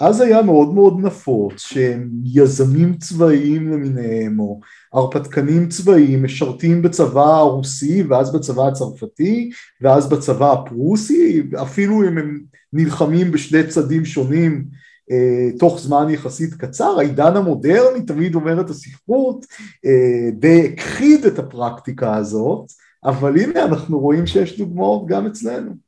אז 0.00 0.20
היה 0.20 0.42
מאוד 0.42 0.74
מאוד 0.74 1.00
נפוץ 1.00 1.60
שהם 1.60 2.10
יזמים 2.24 2.94
צבאיים 2.94 3.72
למיניהם 3.72 4.40
או 4.40 4.60
הרפתקנים 4.92 5.68
צבאיים 5.68 6.24
משרתים 6.24 6.82
בצבא 6.82 7.36
הרוסי 7.36 8.02
ואז 8.02 8.32
בצבא 8.32 8.68
הצרפתי 8.68 9.50
ואז 9.80 10.08
בצבא 10.08 10.52
הפרוסי 10.52 11.42
אפילו 11.62 12.02
אם 12.02 12.18
הם 12.18 12.40
נלחמים 12.72 13.30
בשני 13.30 13.66
צדים 13.66 14.04
שונים 14.04 14.64
אה, 15.10 15.58
תוך 15.58 15.80
זמן 15.80 16.10
יחסית 16.10 16.54
קצר 16.54 16.98
העידן 16.98 17.36
המודרני 17.36 18.02
תמיד 18.06 18.34
אומרת 18.34 18.70
הספרות 18.70 19.46
אה, 19.86 20.30
די 20.32 20.72
הכחיד 20.72 21.24
את 21.24 21.38
הפרקטיקה 21.38 22.16
הזאת 22.16 22.66
אבל 23.04 23.38
הנה 23.38 23.64
אנחנו 23.64 23.98
רואים 23.98 24.26
שיש 24.26 24.58
דוגמאות 24.58 25.06
גם 25.06 25.26
אצלנו 25.26 25.87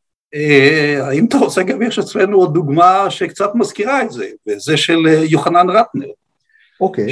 האם 1.02 1.24
אתה 1.24 1.36
רוצה 1.36 1.62
גם 1.62 1.82
יש 1.82 1.98
אצלנו 1.98 2.36
עוד 2.36 2.54
דוגמה 2.54 3.10
שקצת 3.10 3.50
מזכירה 3.54 4.02
את 4.02 4.12
זה, 4.12 4.26
וזה 4.46 4.76
של 4.76 5.06
אה, 5.08 5.24
יוחנן 5.24 5.70
רטנר. 5.70 6.08
אוקיי. 6.80 7.06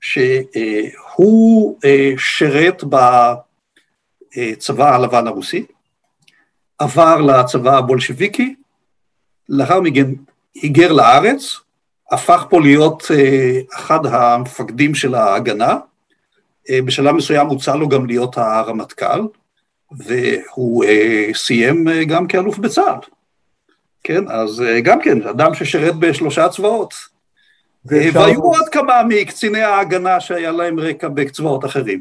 שהוא 0.00 1.78
אה, 1.84 2.12
שירת 2.18 2.84
בצבא 4.36 4.94
הלבן 4.94 5.26
הרוסי, 5.26 5.66
עבר 6.78 7.20
לצבא 7.20 7.78
הבולשביקי, 7.78 8.54
לאחר 9.48 9.80
מכן 9.80 10.06
היגר 10.54 10.92
לארץ, 10.92 11.56
הפך 12.12 12.44
פה 12.50 12.60
להיות 12.60 13.02
אחד 13.74 14.06
המפקדים 14.06 14.94
של 14.94 15.14
ההגנה, 15.14 15.76
בשלב 16.84 17.14
מסוים 17.14 17.46
הוצע 17.46 17.76
לו 17.76 17.88
גם 17.88 18.06
להיות 18.06 18.38
הרמטכ"ל, 18.38 19.20
והוא 19.98 20.84
אה, 20.84 21.30
סיים 21.34 21.88
אה, 21.88 22.04
גם 22.04 22.26
כאלוף 22.26 22.58
בצה"ל. 22.58 22.98
כן, 24.04 24.24
אז 24.28 24.62
אה, 24.62 24.80
גם 24.80 25.00
כן, 25.02 25.22
אדם 25.22 25.54
ששירת 25.54 25.96
בשלושה 25.96 26.48
צבאות. 26.48 26.94
והיו 27.84 28.42
עוד 28.42 28.68
כמה 28.72 29.02
מקציני 29.08 29.62
ההגנה 29.62 30.20
שהיה 30.20 30.50
להם 30.50 30.80
רקע 30.80 31.08
בצבאות 31.08 31.64
אחרים. 31.64 32.00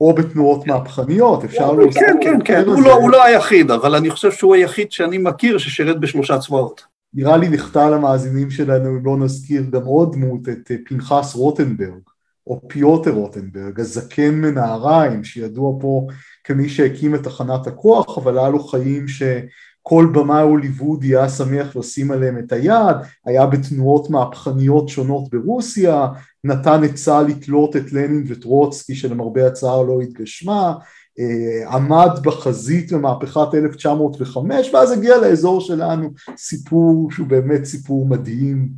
או 0.00 0.14
בתנועות 0.14 0.66
מהפכניות, 0.66 1.44
אפשר 1.44 1.72
להוסיף... 1.72 2.02
כן, 2.02 2.16
כן, 2.22 2.38
כן, 2.44 2.64
הוא 2.66 2.82
לא, 2.82 2.92
הוא 2.92 3.10
לא 3.10 3.24
היחיד, 3.24 3.70
אבל 3.70 3.94
אני 3.94 4.10
חושב 4.10 4.32
שהוא 4.32 4.54
היחיד 4.54 4.92
שאני 4.92 5.18
מכיר 5.18 5.58
ששירת 5.58 6.00
בשלושה 6.00 6.38
צבאות. 6.38 6.82
נראה 7.14 7.36
לי 7.36 7.48
נחטא 7.48 7.78
למאזינים 7.78 8.50
שלנו 8.50 8.88
אם 8.88 9.06
לא 9.06 9.16
נזכיר 9.16 9.62
גם 9.70 9.84
עוד 9.84 10.12
דמות, 10.12 10.48
את 10.48 10.70
פנחס 10.86 11.34
רוטנברג, 11.34 12.00
או 12.46 12.60
פיוטר 12.68 13.10
רוטנברג, 13.10 13.80
הזקן 13.80 14.34
מנהריים, 14.34 15.24
שידוע 15.24 15.72
פה 15.80 16.06
כמי 16.48 16.68
שהקים 16.68 17.14
את 17.14 17.22
תחנת 17.22 17.66
הכוח, 17.66 18.18
אבל 18.18 18.38
היה 18.38 18.48
לו 18.48 18.60
חיים 18.60 19.08
שכל 19.08 20.06
במאי 20.12 20.42
הוליוודי 20.42 21.06
היה 21.06 21.28
שמח 21.28 21.76
לשים 21.76 22.10
עליהם 22.10 22.38
את 22.38 22.52
היד, 22.52 22.96
היה 23.26 23.46
בתנועות 23.46 24.10
מהפכניות 24.10 24.88
שונות 24.88 25.30
ברוסיה, 25.30 26.06
נתן 26.44 26.84
עצה 26.84 27.22
לתלות 27.22 27.76
את 27.76 27.92
לנין 27.92 28.24
וטרוצקי 28.28 28.94
שלמרבה 28.94 29.46
הצער 29.46 29.82
לא 29.82 30.00
התגשמה, 30.00 30.74
אה, 31.18 31.74
עמד 31.74 32.10
בחזית 32.22 32.92
במהפכת 32.92 33.54
1905 33.54 34.74
ואז 34.74 34.92
הגיע 34.92 35.16
לאזור 35.16 35.60
שלנו 35.60 36.10
סיפור 36.36 37.10
שהוא 37.10 37.26
באמת 37.26 37.64
סיפור 37.64 38.06
מדהים. 38.06 38.68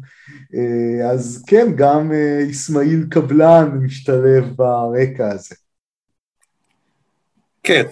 אה, 0.55 1.11
אז 1.11 1.45
כן 1.47 1.73
גם 1.77 2.13
אסמאעיל 2.51 3.01
אה, 3.01 3.11
קבלן 3.11 3.79
משתלב 3.83 4.45
ברקע 4.57 5.31
הזה 5.33 5.55
כן. 7.63 7.83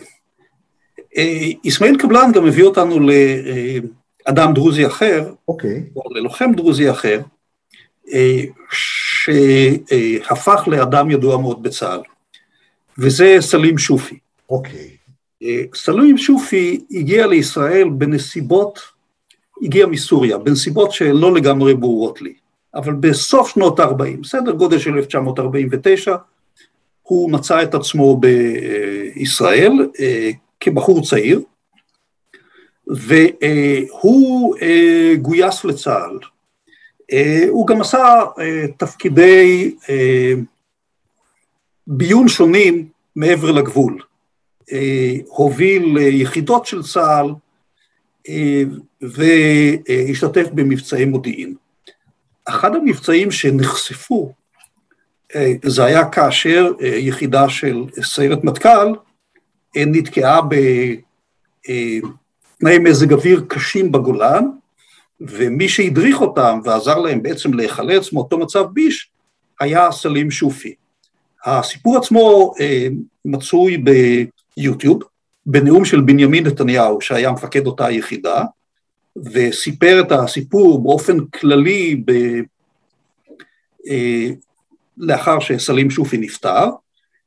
אסמאעיל 1.69 1.95
אה, 1.95 2.01
קבלן 2.01 2.33
גם 2.35 2.47
הביא 2.47 2.65
אותנו 2.65 2.99
לאדם 3.01 4.55
דרוזי 4.55 4.87
אחר, 4.87 5.33
אוקיי. 5.49 5.83
או 5.97 6.15
ללוחם 6.15 6.53
דרוזי 6.57 6.91
אחר, 6.91 7.21
אה, 8.13 8.45
שהפך 8.71 10.69
לאדם 10.69 11.11
ידוע 11.11 11.39
מאוד 11.39 11.63
בצה"ל, 11.63 12.01
וזה 12.99 13.37
סלים 13.41 13.79
שופי. 13.79 14.19
אוקיי. 14.51 14.91
אה, 15.43 15.63
סלים 15.75 16.19
שופי 16.19 16.81
הגיע 16.91 17.27
לישראל 17.27 17.89
בנסיבות, 17.89 18.81
הגיע 19.63 19.87
מסוריה, 19.87 20.39
בנסיבות 20.39 20.93
שלא 20.93 21.35
לגמרי 21.35 21.75
ברורות 21.75 22.23
לי, 22.23 22.35
אבל 22.75 22.93
בסוף 22.93 23.49
שנות 23.49 23.81
ה-40, 23.81 24.27
סדר 24.27 24.53
גודל 24.53 24.79
של 24.79 24.95
1949, 24.95 26.17
הוא 27.09 27.31
מצא 27.31 27.63
את 27.63 27.75
עצמו 27.75 28.21
בישראל 28.21 29.73
אה, 30.01 30.31
כבחור 30.61 31.03
צעיר, 31.03 31.41
והוא 32.87 34.57
אה, 34.63 35.15
גויס 35.23 35.65
לצה"ל. 35.65 36.19
אה, 37.13 37.45
הוא 37.49 37.67
גם 37.67 37.81
עשה 37.81 38.23
תפקידי 38.77 39.75
ביון 41.87 42.29
שונים 42.29 42.89
מעבר 43.17 43.51
לגבול. 43.51 44.03
הוביל 45.27 45.97
יחידות 45.99 46.67
של 46.67 46.83
צה"ל 46.83 47.31
והשתתף 49.01 50.49
במבצעי 50.55 51.05
מודיעין. 51.05 51.55
אחד 52.45 52.75
המבצעים 52.75 53.31
שנחשפו 53.31 54.33
זה 55.65 55.85
היה 55.85 56.09
כאשר 56.09 56.73
אה, 56.83 56.87
יחידה 56.87 57.49
של 57.49 57.85
סיירת 58.03 58.45
מטכ"ל 58.45 58.95
אה, 59.77 59.85
נתקעה 59.87 60.41
בתנאי 61.63 62.79
מזג 62.79 63.13
אוויר 63.13 63.45
קשים 63.49 63.93
בגולן, 63.93 64.45
ומי 65.21 65.69
שהדריך 65.69 66.21
אותם 66.21 66.61
ועזר 66.65 66.99
להם 66.99 67.23
בעצם 67.23 67.55
להיחלץ 67.55 68.13
מאותו 68.13 68.39
מצב 68.39 68.65
ביש 68.73 69.11
היה 69.61 69.93
סלים 69.93 70.31
שופי. 70.31 70.75
הסיפור 71.45 71.97
עצמו 71.97 72.53
מצוי 73.25 73.83
ביוטיוב, 74.57 75.03
בנאום 75.47 75.85
של 75.85 76.01
בנימין 76.01 76.47
נתניהו 76.47 77.01
שהיה 77.01 77.33
מפקד 77.33 77.67
אותה 77.67 77.91
יחידה, 77.91 78.45
וסיפר 79.17 80.01
את 80.01 80.13
הסיפור 80.13 80.83
באופן 80.83 81.25
כללי 81.25 82.03
ב... 82.05 82.13
לאחר 84.99 85.41
שסלים 85.41 85.91
שופי 85.91 86.19
נפטר, 86.19 86.67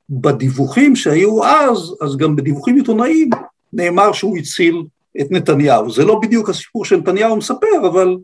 בדיווחים 0.10 0.96
שהיו 0.96 1.46
אז, 1.46 1.96
אז 2.02 2.18
גם 2.18 2.36
בדיווחים 2.36 2.76
עיתונאיים, 2.76 3.30
נאמר 3.74 4.14
שהוא 4.14 4.38
הציל 4.38 4.84
את 5.22 5.32
נתניהו. 5.32 5.92
זה 5.92 6.06
לא 6.06 6.20
בדיוק 6.20 6.50
הסיפור 6.50 6.86
שנתניהו 6.86 7.36
מספר, 7.36 7.88
אבל, 7.88 8.18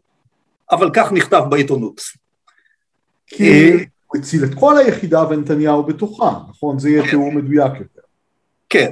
אבל 0.72 0.90
כך 0.94 1.12
נכתב 1.12 1.44
בעיתונות. 1.50 2.02
כי 3.28 3.44
אה, 3.44 3.78
הוא 4.08 4.22
הציל 4.22 4.44
את 4.44 4.54
כל 4.54 4.78
היחידה 4.78 5.24
ונתניהו 5.30 5.84
בתוכה, 5.84 6.32
נכון? 6.50 6.80
זה 6.80 6.90
יהיה 6.90 7.04
כן. 7.04 7.10
תיאור 7.10 7.32
מדויק 7.32 7.72
יותר. 7.80 8.02
כן. 8.70 8.92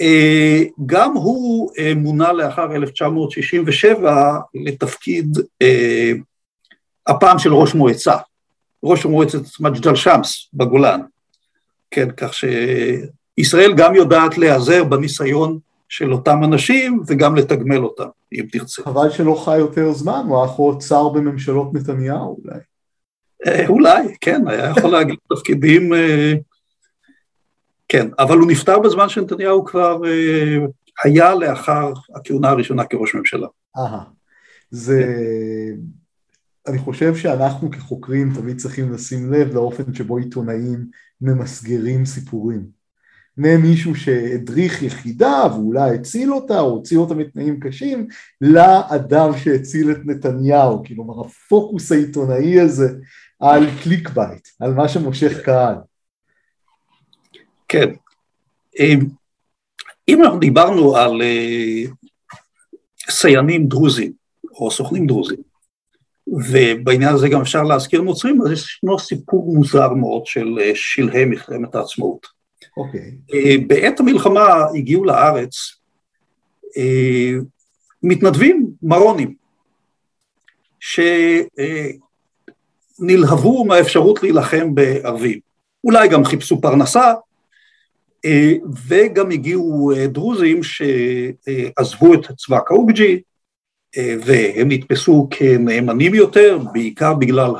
אה, 0.00 0.62
גם 0.86 1.12
הוא 1.12 1.70
אה, 1.78 1.92
מונה 1.94 2.32
לאחר 2.32 2.74
1967 2.74 4.38
לתפקיד 4.54 5.38
הפעם 7.06 7.38
של 7.38 7.54
ראש 7.54 7.74
מועצה, 7.74 8.16
ראש 8.82 9.06
מועצת 9.06 9.40
מג'דל 9.60 9.94
שמס 9.94 10.48
בגולן, 10.54 11.00
כן, 11.90 12.08
כך 12.16 12.30
שישראל 12.34 13.74
גם 13.76 13.94
יודעת 13.94 14.38
להיעזר 14.38 14.84
בניסיון 14.84 15.58
של 15.88 16.12
אותם 16.12 16.44
אנשים 16.44 17.02
וגם 17.06 17.36
לתגמל 17.36 17.84
אותם, 17.84 18.08
אם 18.32 18.44
תרצה. 18.52 18.82
חבל 18.82 19.10
שלא 19.10 19.42
חי 19.44 19.58
יותר 19.58 19.92
זמן, 19.92 20.22
הוא 20.28 20.36
היה 20.36 20.46
יכול 20.46 20.72
להיות 20.72 20.82
שר 20.82 21.08
בממשלות 21.08 21.74
נתניהו 21.74 22.40
אולי. 22.44 22.58
אולי, 23.68 24.14
כן, 24.20 24.48
היה 24.48 24.70
יכול 24.70 24.90
להגיד 24.90 25.16
תפקידים 25.34 25.92
כן, 27.88 28.08
אבל 28.18 28.38
הוא 28.38 28.50
נפטר 28.50 28.78
בזמן 28.78 29.08
שנתניהו 29.08 29.64
כבר 29.64 30.00
אה, 30.06 30.56
היה 31.04 31.34
לאחר 31.34 31.92
הכהונה 32.14 32.50
הראשונה 32.50 32.84
כראש 32.84 33.14
ממשלה. 33.14 33.46
אהה, 33.78 34.04
זה... 34.70 35.04
אני 36.68 36.78
חושב 36.78 37.16
שאנחנו 37.16 37.70
כחוקרים 37.70 38.32
תמיד 38.34 38.56
צריכים 38.56 38.92
לשים 38.92 39.32
לב 39.32 39.54
לאופן 39.54 39.94
שבו 39.94 40.16
עיתונאים 40.16 40.86
ממסגרים 41.20 42.04
סיפורים. 42.04 42.78
מהם 43.36 43.62
מישהו 43.62 43.94
שהדריך 43.94 44.82
יחידה 44.82 45.46
ואולי 45.52 45.94
הציל 45.94 46.32
אותה 46.32 46.60
או 46.60 46.70
הוציא 46.70 46.98
אותה 46.98 47.14
מתנאים 47.14 47.60
קשים 47.60 48.08
לאדם 48.40 49.30
שהציל 49.38 49.90
את 49.90 49.98
נתניהו, 50.04 50.84
כלומר 50.84 51.20
הפוקוס 51.20 51.92
העיתונאי 51.92 52.60
הזה 52.60 52.88
על 53.40 53.66
clickbait, 53.82 54.48
על 54.60 54.74
מה 54.74 54.88
שמושך 54.88 55.40
קהל. 55.44 55.74
כן. 57.68 57.88
אם 60.08 60.22
אנחנו 60.22 60.38
דיברנו 60.38 60.96
על 60.96 61.22
אה, 61.22 61.82
סייענים 63.10 63.68
דרוזים, 63.68 64.12
או 64.50 64.70
סוכנים 64.70 65.06
דרוזים, 65.06 65.47
ובעניין 66.32 67.14
הזה 67.14 67.28
גם 67.28 67.40
אפשר 67.40 67.62
להזכיר 67.62 68.02
נוצרים, 68.02 68.42
אז 68.42 68.52
ישנו 68.52 68.98
סיפור 68.98 69.54
מוזר 69.54 69.94
מאוד 69.94 70.26
של 70.26 70.58
אה, 70.60 70.70
שלהי 70.74 71.24
מלחמת 71.24 71.74
העצמאות. 71.74 72.26
אוקיי. 72.76 73.00
Okay. 73.00 73.34
אה, 73.34 73.54
בעת 73.66 74.00
המלחמה 74.00 74.64
הגיעו 74.74 75.04
לארץ 75.04 75.54
מתנדבים 78.02 78.66
מרונים, 78.82 79.34
שנלהבו 83.00 83.64
מהאפשרות 83.64 84.22
להילחם 84.22 84.74
בערבים. 84.74 85.38
אולי 85.84 86.08
גם 86.08 86.24
חיפשו 86.24 86.60
פרנסה, 86.60 87.14
אה, 88.24 88.52
וגם 88.86 89.30
הגיעו 89.30 89.92
אה, 89.96 90.06
דרוזים 90.06 90.60
שעזבו 90.62 92.14
את 92.14 92.32
צבא 92.36 92.58
קאוג'י 92.66 93.12
אה, 93.12 93.18
והם 93.96 94.68
נתפסו 94.68 95.28
כנאמנים 95.30 96.14
יותר, 96.14 96.58
בעיקר 96.72 97.14
בגלל 97.14 97.50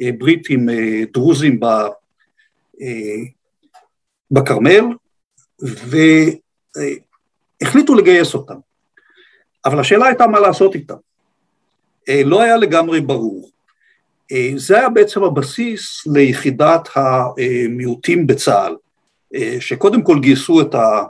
הבריטים 0.00 0.68
דרוזים 1.12 1.60
בכרמל, 4.30 4.84
והחליטו 7.62 7.94
לגייס 7.94 8.34
אותם. 8.34 8.54
אבל 9.64 9.80
השאלה 9.80 10.06
הייתה 10.06 10.26
מה 10.26 10.40
לעשות 10.40 10.74
איתם. 10.74 10.94
לא 12.24 12.42
היה 12.42 12.56
לגמרי 12.56 13.00
ברור. 13.00 13.50
זה 14.56 14.78
היה 14.78 14.88
בעצם 14.88 15.24
הבסיס 15.24 16.06
ליחידת 16.06 16.88
המיעוטים 16.96 18.26
בצה"ל. 18.26 18.76
אה, 19.34 19.56
שקודם 19.60 20.02
כל 20.02 20.18
גייסו 20.20 20.60
את, 20.60 20.74
ה, 20.74 21.04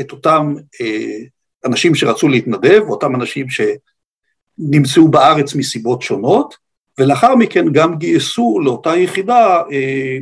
את 0.00 0.12
אותם 0.12 0.54
אה, 0.80 1.18
אנשים 1.66 1.94
שרצו 1.94 2.28
להתנדב, 2.28 2.82
אותם 2.88 3.14
אנשים 3.14 3.46
שנמצאו 3.50 5.08
בארץ 5.08 5.54
מסיבות 5.54 6.02
שונות, 6.02 6.56
ולאחר 6.98 7.36
מכן 7.36 7.72
גם 7.72 7.98
גייסו 7.98 8.60
לאותה 8.64 8.96
יחידה 8.96 9.62
אה, 9.72 10.18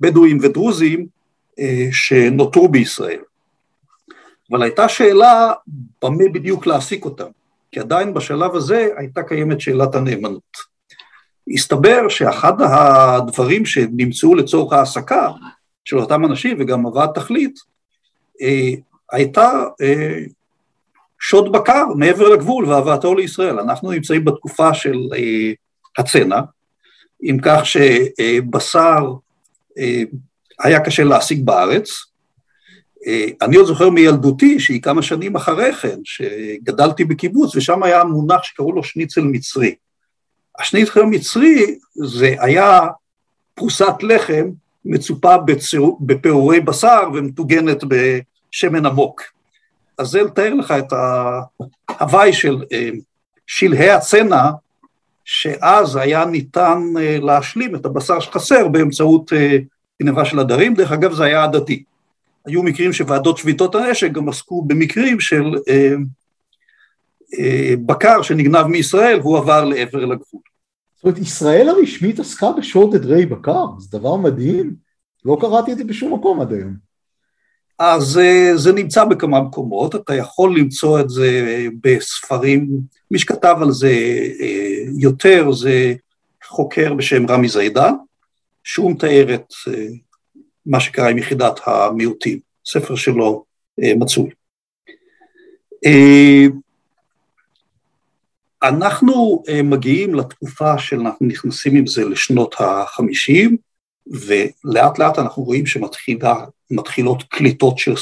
בדואים 0.00 0.38
ודרוזים 0.42 1.06
שנותרו 1.92 2.68
בישראל. 2.68 3.20
אבל 4.50 4.62
הייתה 4.62 4.88
שאלה 4.88 5.52
במה 6.02 6.24
בדיוק 6.32 6.66
להעסיק 6.66 7.04
אותם, 7.04 7.28
כי 7.72 7.80
עדיין 7.80 8.14
בשלב 8.14 8.54
הזה 8.54 8.88
הייתה 8.96 9.22
קיימת 9.22 9.60
שאלת 9.60 9.94
הנאמנות. 9.94 10.74
הסתבר 11.54 12.08
שאחד 12.08 12.52
הדברים 12.60 13.66
שנמצאו 13.66 14.34
לצורך 14.34 14.72
ההעסקה 14.72 15.30
של 15.84 15.98
אותם 15.98 16.24
אנשים 16.24 16.56
וגם 16.60 16.86
הוועד 16.86 17.10
תכלית, 17.14 17.58
אה, 18.42 18.70
הייתה 19.12 19.64
אה, 19.80 20.18
שוד 21.26 21.52
בקר 21.52 21.84
מעבר 21.96 22.28
לגבול 22.28 22.64
והבאתו 22.68 23.14
לישראל. 23.14 23.60
אנחנו 23.60 23.90
נמצאים 23.90 24.24
בתקופה 24.24 24.74
של 24.74 24.98
אה, 25.14 25.52
הצנע, 25.98 26.40
עם 27.22 27.38
כך 27.42 27.60
שבשר 27.66 28.98
אה, 29.78 30.02
היה 30.62 30.80
קשה 30.80 31.04
להשיג 31.04 31.46
בארץ. 31.46 31.88
אה, 33.06 33.26
אני 33.42 33.56
עוד 33.56 33.66
זוכר 33.66 33.90
מילדותי, 33.90 34.60
שהיא 34.60 34.82
כמה 34.82 35.02
שנים 35.02 35.36
אחרי 35.36 35.72
כן, 35.72 35.98
שגדלתי 36.04 37.04
בקיבוץ, 37.04 37.56
ושם 37.56 37.82
היה 37.82 38.04
מונח 38.04 38.42
שקראו 38.42 38.72
לו 38.72 38.84
שניצל 38.84 39.20
מצרי. 39.20 39.74
השניצל 40.58 41.00
המצרי 41.00 41.78
זה 41.94 42.34
היה 42.38 42.80
פרוסת 43.54 44.02
לחם 44.02 44.50
מצופה 44.84 45.34
בפירורי 46.00 46.60
בשר 46.60 47.02
ומטוגנת 47.14 47.84
בשמן 47.84 48.86
עמוק. 48.86 49.33
אז 49.98 50.08
זה 50.08 50.22
לתאר 50.22 50.54
לך 50.54 50.74
את 50.78 50.92
ההוואי 51.88 52.32
של 52.32 52.62
אה, 52.72 52.90
שלהי 53.46 53.90
הצנע, 53.90 54.50
שאז 55.24 55.96
היה 55.96 56.24
ניתן 56.24 56.82
אה, 57.00 57.18
להשלים 57.22 57.74
את 57.74 57.86
הבשר 57.86 58.20
שחסר 58.20 58.68
באמצעות 58.68 59.32
אה, 59.32 59.58
גנבה 60.02 60.24
של 60.24 60.40
עדרים, 60.40 60.74
דרך 60.74 60.92
אגב 60.92 61.12
זה 61.12 61.24
היה 61.24 61.44
הדדי. 61.44 61.82
היו 62.46 62.62
מקרים 62.62 62.92
שוועדות 62.92 63.38
שביתות 63.38 63.74
הנשק 63.74 64.12
גם 64.12 64.28
עסקו 64.28 64.62
במקרים 64.62 65.20
של 65.20 65.54
בקר 67.86 68.22
שנגנב 68.22 68.66
מישראל 68.66 69.20
והוא 69.20 69.38
עבר 69.38 69.64
לעבר 69.64 70.04
לגבול. 70.04 70.40
זאת 70.94 71.04
אומרת, 71.04 71.18
ישראל 71.18 71.68
הרשמית 71.68 72.20
עסקה 72.20 72.52
בשוד 72.58 72.94
עדרי 72.94 73.26
בקר, 73.26 73.66
זה 73.78 73.98
דבר 73.98 74.16
מדהים, 74.16 74.74
לא 75.24 75.38
קראתי 75.40 75.72
את 75.72 75.78
זה 75.78 75.84
בשום 75.84 76.14
מקום 76.14 76.40
עד 76.40 76.52
היום. 76.52 76.74
אז 77.78 78.18
אה, 78.18 78.56
זה 78.56 78.72
נמצא 78.72 79.04
בכמה 79.04 79.40
מקומות, 79.40 79.94
אתה 79.94 80.14
יכול 80.14 80.58
למצוא 80.58 81.00
את 81.00 81.10
זה 81.10 81.58
בספרים, 81.80 82.68
מי 83.10 83.18
שכתב 83.18 83.56
על 83.60 83.72
זה 83.72 83.92
אה, 84.40 84.84
יותר 84.98 85.52
זה 85.52 85.94
חוקר 86.44 86.94
בשם 86.94 87.26
רמי 87.26 87.48
זיידה, 87.48 87.90
שהוא 88.64 88.90
מתאר 88.90 89.34
את 89.34 89.52
אה, 89.68 89.86
מה 90.66 90.80
שקרה 90.80 91.08
עם 91.08 91.18
יחידת 91.18 91.60
המיעוטים, 91.66 92.38
ספר 92.66 92.94
שלו 92.94 93.44
מצוי. 93.78 94.30
אנחנו 98.62 99.42
מגיעים 99.64 100.14
לתקופה 100.14 100.78
של, 100.78 101.00
אנחנו 101.00 101.26
נכנסים 101.26 101.76
עם 101.76 101.86
זה 101.86 102.04
לשנות 102.04 102.54
החמישים, 102.58 103.56
ולאט 104.06 104.98
לאט 104.98 105.18
אנחנו 105.18 105.42
רואים 105.42 105.64
שמתחילות 105.66 107.22
קליטות 107.22 107.78
של 107.78 107.94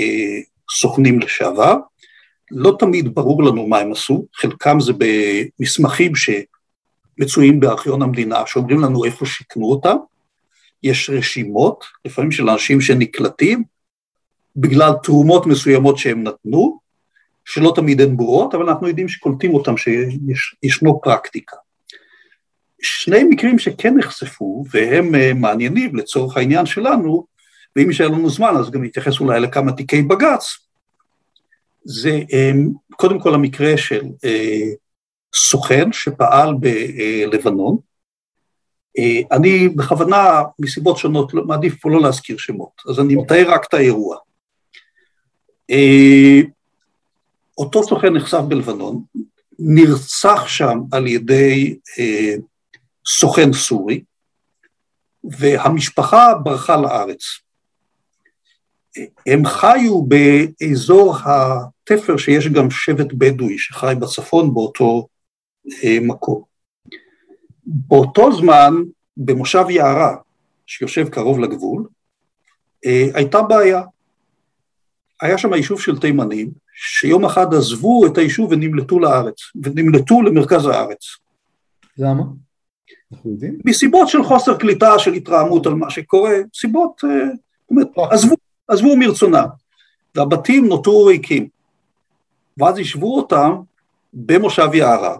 אה, 0.00 0.40
סוכנים 0.70 1.20
לשעבר. 1.20 1.76
לא 2.50 2.76
תמיד 2.78 3.14
ברור 3.14 3.42
לנו 3.42 3.66
מה 3.66 3.78
הם 3.78 3.92
עשו, 3.92 4.26
חלקם 4.34 4.80
זה 4.80 4.92
במסמכים 4.98 6.12
שמצויים 6.16 7.60
בארכיון 7.60 8.02
המדינה, 8.02 8.42
שאומרים 8.46 8.80
לנו 8.80 9.04
איפה 9.04 9.26
שיכנו 9.26 9.70
אותם. 9.70 9.96
יש 10.82 11.10
רשימות, 11.10 11.84
לפעמים 12.04 12.30
של 12.30 12.50
אנשים 12.50 12.80
שנקלטים, 12.80 13.64
בגלל 14.56 14.92
תרומות 15.02 15.46
מסוימות 15.46 15.98
שהם 15.98 16.22
נתנו, 16.22 16.78
שלא 17.44 17.72
תמיד 17.76 18.00
הן 18.00 18.16
ברורות, 18.16 18.54
אבל 18.54 18.68
אנחנו 18.68 18.88
יודעים 18.88 19.08
שקולטים 19.08 19.54
אותם, 19.54 19.74
שישנו 19.76 21.00
פרקטיקה. 21.02 21.56
שני 22.82 23.24
מקרים 23.24 23.58
שכן 23.58 23.96
נחשפו, 23.96 24.64
והם 24.70 25.14
אה, 25.14 25.34
מעניינים 25.34 25.96
לצורך 25.96 26.36
העניין 26.36 26.66
שלנו, 26.66 27.26
ואם 27.76 27.88
יישאר 27.88 28.08
לנו 28.08 28.30
זמן 28.30 28.56
אז 28.56 28.70
גם 28.70 28.84
נתייחס 28.84 29.20
אולי 29.20 29.40
לכמה 29.40 29.72
תיקי 29.72 30.02
בג"ץ, 30.02 30.56
זה 31.84 32.20
אה, 32.32 32.52
קודם 32.96 33.20
כל 33.20 33.34
המקרה 33.34 33.76
של 33.76 34.04
אה, 34.24 34.68
סוכן 35.34 35.92
שפעל 35.92 36.54
בלבנון. 36.60 37.76
אני 39.32 39.68
בכוונה, 39.68 40.42
מסיבות 40.58 40.96
שונות, 40.96 41.34
לא, 41.34 41.44
מעדיף 41.44 41.80
פה 41.80 41.90
לא 41.90 42.00
להזכיר 42.00 42.36
שמות, 42.38 42.82
אז 42.90 43.00
אני 43.00 43.16
מתאר 43.16 43.44
רק 43.48 43.64
את 43.68 43.74
האירוע. 43.74 44.16
אותו 47.58 47.82
סוכן 47.82 48.12
נחשף 48.12 48.40
בלבנון, 48.48 49.02
נרצח 49.58 50.48
שם 50.48 50.78
על 50.92 51.06
ידי 51.06 51.76
סוכן 53.06 53.52
סורי, 53.52 54.04
והמשפחה 55.24 56.34
ברחה 56.44 56.76
לארץ. 56.76 57.20
הם 59.26 59.44
חיו 59.46 60.02
באזור 60.02 61.16
התפר 61.24 62.16
שיש 62.16 62.48
גם 62.48 62.70
שבט 62.70 63.12
בדואי 63.12 63.58
שחי 63.58 63.94
בצפון 64.00 64.54
באותו 64.54 65.08
מקום. 66.02 66.42
באותו 67.66 68.32
זמן, 68.32 68.74
במושב 69.16 69.64
יערה, 69.70 70.16
שיושב 70.66 71.08
קרוב 71.08 71.38
לגבול, 71.38 71.86
הייתה 73.14 73.42
בעיה. 73.42 73.82
היה 75.20 75.38
שם 75.38 75.54
יישוב 75.54 75.80
של 75.80 75.98
תימנים, 75.98 76.50
שיום 76.74 77.24
אחד 77.24 77.54
עזבו 77.54 78.06
את 78.06 78.18
היישוב 78.18 78.50
ונמלטו 78.50 79.00
לארץ, 79.00 79.36
ונמלטו 79.62 80.22
למרכז 80.22 80.66
הארץ. 80.66 81.04
למה? 81.98 82.22
אנחנו 83.12 83.30
יודעים? 83.30 83.58
מסיבות 83.64 84.08
של 84.08 84.22
חוסר 84.22 84.56
קליטה, 84.56 84.98
של 84.98 85.12
התרעמות 85.12 85.66
על 85.66 85.74
מה 85.74 85.90
שקורה, 85.90 86.34
סיבות, 86.54 87.04
אה, 87.04 87.26
זאת 87.26 87.70
אומרת, 87.70 87.88
עזבו, 88.10 88.34
עזבו 88.68 88.96
מרצונם, 88.96 89.46
והבתים 90.14 90.66
נותרו 90.66 91.04
ריקים. 91.04 91.48
ואז 92.58 92.78
ישבו 92.78 93.16
אותם 93.16 93.52
במושב 94.12 94.68
יערה, 94.74 95.16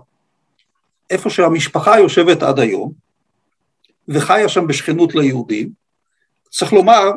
איפה 1.11 1.31
שהמשפחה 1.31 1.99
יושבת 1.99 2.43
עד 2.43 2.59
היום, 2.59 2.93
וחיה 4.09 4.49
שם 4.49 4.67
בשכנות 4.67 5.15
ליהודים. 5.15 5.71
צריך 6.51 6.73
לומר 6.73 7.11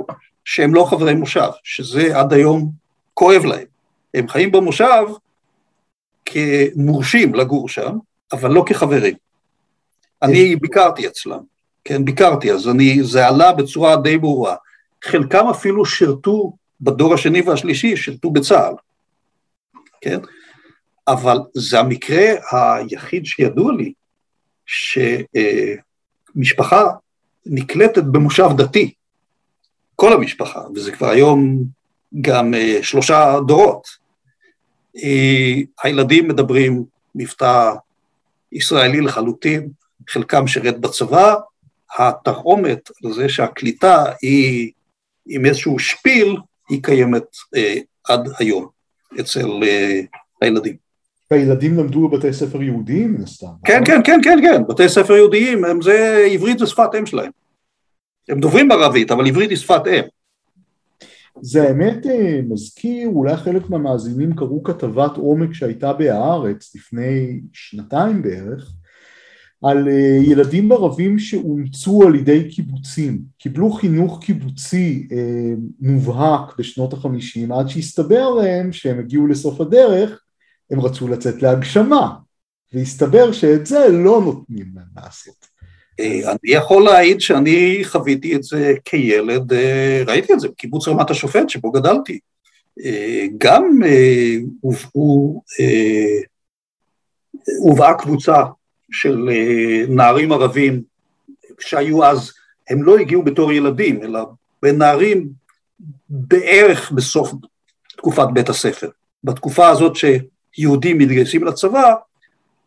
שהם 0.45 0.73
לא 0.73 0.83
חברי 0.89 1.13
מושב, 1.13 1.49
שזה 1.63 2.19
עד 2.19 2.33
היום 2.33 2.71
כואב 3.13 3.45
להם. 3.45 3.65
הם 4.13 4.27
חיים 4.27 4.51
במושב 4.51 5.03
כמורשים 6.25 7.35
לגור 7.35 7.69
שם, 7.69 7.97
אבל 8.31 8.51
לא 8.51 8.63
כחברים. 8.65 9.15
אני 10.23 10.55
ביקרתי 10.55 11.07
אצלם, 11.07 11.39
כן, 11.83 12.05
ביקרתי, 12.05 12.51
אז 12.51 12.67
אני, 12.67 13.03
זה 13.03 13.27
עלה 13.27 13.51
בצורה 13.53 13.95
די 13.95 14.17
ברורה. 14.17 14.55
חלקם 15.03 15.47
אפילו 15.47 15.85
שירתו 15.85 16.53
בדור 16.81 17.13
השני 17.13 17.41
והשלישי, 17.41 17.97
שירתו 17.97 18.31
בצה"ל, 18.31 18.73
כן? 20.01 20.19
אבל 21.07 21.37
זה 21.53 21.79
המקרה 21.79 22.25
היחיד 22.51 23.25
שידוע 23.25 23.73
לי, 23.73 23.93
שמשפחה 26.35 26.83
נקלטת 27.45 28.03
במושב 28.03 28.49
דתי, 28.57 28.93
כל 29.95 30.13
המשפחה, 30.13 30.61
וזה 30.75 30.91
כבר 30.91 31.09
היום 31.09 31.63
גם 32.21 32.53
אה, 32.53 32.79
שלושה 32.81 33.35
דורות. 33.47 33.87
אה, 35.03 35.55
הילדים 35.83 36.27
מדברים 36.27 36.83
מבטא 37.15 37.73
ישראלי 38.51 39.01
לחלוטין, 39.01 39.69
חלקם 40.07 40.47
שירת 40.47 40.79
בצבא, 40.79 41.35
התרעומת 41.99 42.89
על 43.05 43.13
זה 43.13 43.29
שהקליטה 43.29 44.05
היא 44.21 44.71
עם 45.27 45.45
איזשהו 45.45 45.79
שפיל, 45.79 46.37
היא 46.69 46.83
קיימת 46.83 47.25
אה, 47.55 47.75
עד 48.09 48.29
היום 48.39 48.67
אצל 49.19 49.49
אה, 49.63 50.01
הילדים. 50.41 50.75
והילדים 51.31 51.77
למדו 51.77 52.07
בבתי 52.07 52.33
ספר 52.33 52.63
יהודיים 52.63 53.13
מן 53.13 53.23
הסתם. 53.23 53.47
כן, 53.65 53.81
כן, 53.85 54.01
כן, 54.03 54.19
כן, 54.23 54.39
כן, 54.41 54.61
בתי 54.69 54.89
ספר 54.89 55.13
יהודיים, 55.13 55.65
הם 55.65 55.81
זה, 55.81 56.27
עברית 56.31 56.59
זה 56.59 56.65
שפת 56.65 56.89
אם 56.99 57.05
שלהם. 57.05 57.31
הם 58.29 58.39
דוברים 58.39 58.71
ערבית, 58.71 59.11
אבל 59.11 59.27
עברית 59.27 59.49
היא 59.49 59.57
שפת 59.57 59.81
אם. 59.87 60.03
זה 61.41 61.63
האמת 61.63 62.05
אה, 62.05 62.39
מזכיר, 62.49 63.07
אולי 63.07 63.37
חלק 63.37 63.69
מהמאזינים 63.69 64.35
קראו 64.35 64.63
כתבת 64.63 65.17
עומק 65.17 65.53
שהייתה 65.53 65.93
בהארץ 65.93 66.75
לפני 66.75 67.39
שנתיים 67.53 68.21
בערך, 68.21 68.73
על 69.61 69.87
אה, 69.87 70.19
ילדים 70.21 70.71
ערבים 70.71 71.19
שאומצו 71.19 72.03
על 72.07 72.15
ידי 72.15 72.49
קיבוצים, 72.49 73.21
קיבלו 73.37 73.71
חינוך 73.71 74.23
קיבוצי 74.23 75.07
אה, 75.11 75.53
מובהק 75.79 76.57
בשנות 76.59 76.93
החמישים 76.93 77.51
עד 77.51 77.67
שהסתבר 77.67 78.29
להם 78.29 78.73
שהם 78.73 78.99
הגיעו 78.99 79.27
לסוף 79.27 79.61
הדרך, 79.61 80.21
הם 80.71 80.81
רצו 80.81 81.07
לצאת 81.07 81.41
להגשמה, 81.41 82.15
והסתבר 82.73 83.31
שאת 83.31 83.65
זה 83.65 83.87
לא 83.89 84.21
נותנים 84.25 84.71
להם 84.75 85.03
לעשות. 85.03 85.45
אה, 85.99 86.31
אני 86.31 86.51
יכול 86.51 86.83
להעיד 86.83 87.21
שאני 87.21 87.79
חוויתי 87.83 88.35
את 88.35 88.43
זה 88.43 88.73
כילד, 88.85 89.53
אה, 89.53 90.03
ראיתי 90.07 90.33
את 90.33 90.39
זה 90.39 90.47
בקיבוץ 90.47 90.87
רמת 90.87 91.09
השופט 91.09 91.49
שבו 91.49 91.71
גדלתי. 91.71 92.19
גם 93.37 93.79
הובאה 97.59 97.93
קבוצה 97.93 98.43
של 98.91 99.29
נערים 99.87 100.31
ערבים 100.31 100.83
שהיו 101.59 102.05
אז, 102.05 102.31
הם 102.69 102.83
לא 102.83 102.97
הגיעו 102.97 103.23
בתור 103.23 103.51
ילדים, 103.51 104.03
אלא 104.03 104.19
בנערים 104.63 105.29
בערך 106.09 106.91
בסוף 106.91 107.33
תקופת 107.97 108.27
בית 108.33 108.49
הספר. 108.49 108.89
בתקופה 109.23 109.69
הזאת 109.69 109.93
שיהודים 109.95 110.97
מתגייסים 110.97 111.43
לצבא, 111.43 111.93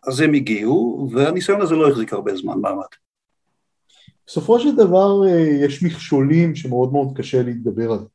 אז 0.07 0.21
הם 0.21 0.35
הגיעו, 0.35 1.11
והניסיון 1.13 1.61
הזה 1.61 1.75
לא 1.75 1.89
החזיק 1.89 2.13
הרבה 2.13 2.37
זמן 2.37 2.61
מעמד. 2.61 2.85
בסופו 4.27 4.61
של 4.61 4.77
דבר 4.77 5.27
אה, 5.27 5.67
יש 5.67 5.83
מכשולים 5.83 6.55
שמאוד 6.55 6.93
מאוד 6.93 7.09
קשה 7.17 7.43
להתגבר 7.43 7.93
עליהם. 7.93 8.07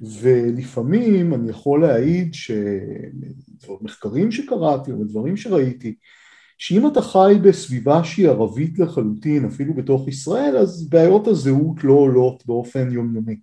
ולפעמים 0.00 1.34
אני 1.34 1.50
יכול 1.50 1.82
להעיד 1.82 2.34
שמחקרים 3.64 4.32
שקראתי 4.32 4.92
ודברים 4.92 5.36
שראיתי, 5.36 5.94
שאם 6.64 6.86
אתה 6.86 7.02
חי 7.02 7.34
בסביבה 7.42 8.04
שהיא 8.04 8.28
ערבית 8.28 8.78
לחלוטין, 8.78 9.44
אפילו 9.44 9.74
בתוך 9.74 10.08
ישראל, 10.08 10.56
אז 10.56 10.88
בעיות 10.88 11.26
הזהות 11.26 11.84
לא 11.84 11.92
עולות 11.92 12.46
באופן 12.46 12.92
יומיומי. 12.92 13.36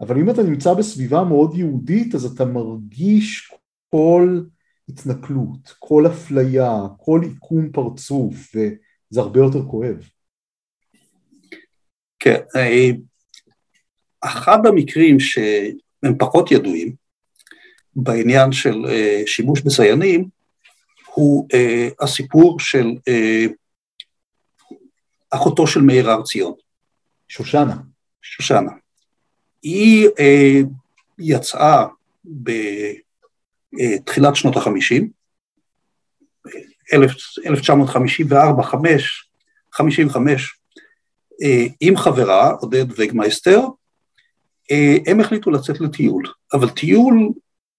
אבל 0.00 0.18
אם 0.18 0.30
אתה 0.30 0.42
נמצא 0.42 0.74
בסביבה 0.74 1.24
מאוד 1.24 1.54
יהודית, 1.54 2.14
אז 2.14 2.24
אתה 2.24 2.44
מרגיש 2.44 3.52
כל 3.90 4.40
התנכלות, 4.88 5.74
כל 5.78 6.06
אפליה, 6.06 6.80
כל 6.96 7.20
עיקום 7.22 7.72
פרצוף, 7.72 8.34
וזה 8.54 9.20
הרבה 9.20 9.40
יותר 9.40 9.62
כואב. 9.62 10.08
כן, 12.18 12.40
אה, 12.56 12.90
אחד 14.20 14.66
המקרים 14.66 15.20
שהם 15.20 16.18
פחות 16.18 16.50
ידועים 16.50 16.94
בעניין 17.96 18.52
של 18.52 18.86
אה, 18.88 19.22
שימוש 19.26 19.60
בסיינים 19.60 20.41
הוא 21.14 21.48
אה, 21.54 21.88
הסיפור 22.00 22.60
של 22.60 22.90
אחותו 25.30 25.66
של 25.66 25.80
מאיר 25.80 26.10
הר 26.10 26.22
ציון. 26.22 26.54
שושנה. 27.28 27.76
שושנה. 28.22 28.72
היא 29.62 30.08
יצאה 31.18 31.86
בתחילת 33.74 34.36
שנות 34.36 34.56
החמישים, 34.56 35.10
1954, 36.94 38.62
5, 38.62 39.28
55, 39.72 40.58
אה, 41.42 41.66
עם 41.80 41.96
חברה, 41.96 42.50
עודד 42.50 42.84
וגמייסטר, 42.96 43.60
אה, 44.70 44.96
הם 45.06 45.20
החליטו 45.20 45.50
לצאת 45.50 45.80
לטיול, 45.80 46.22
אבל 46.52 46.70
טיול 46.70 47.28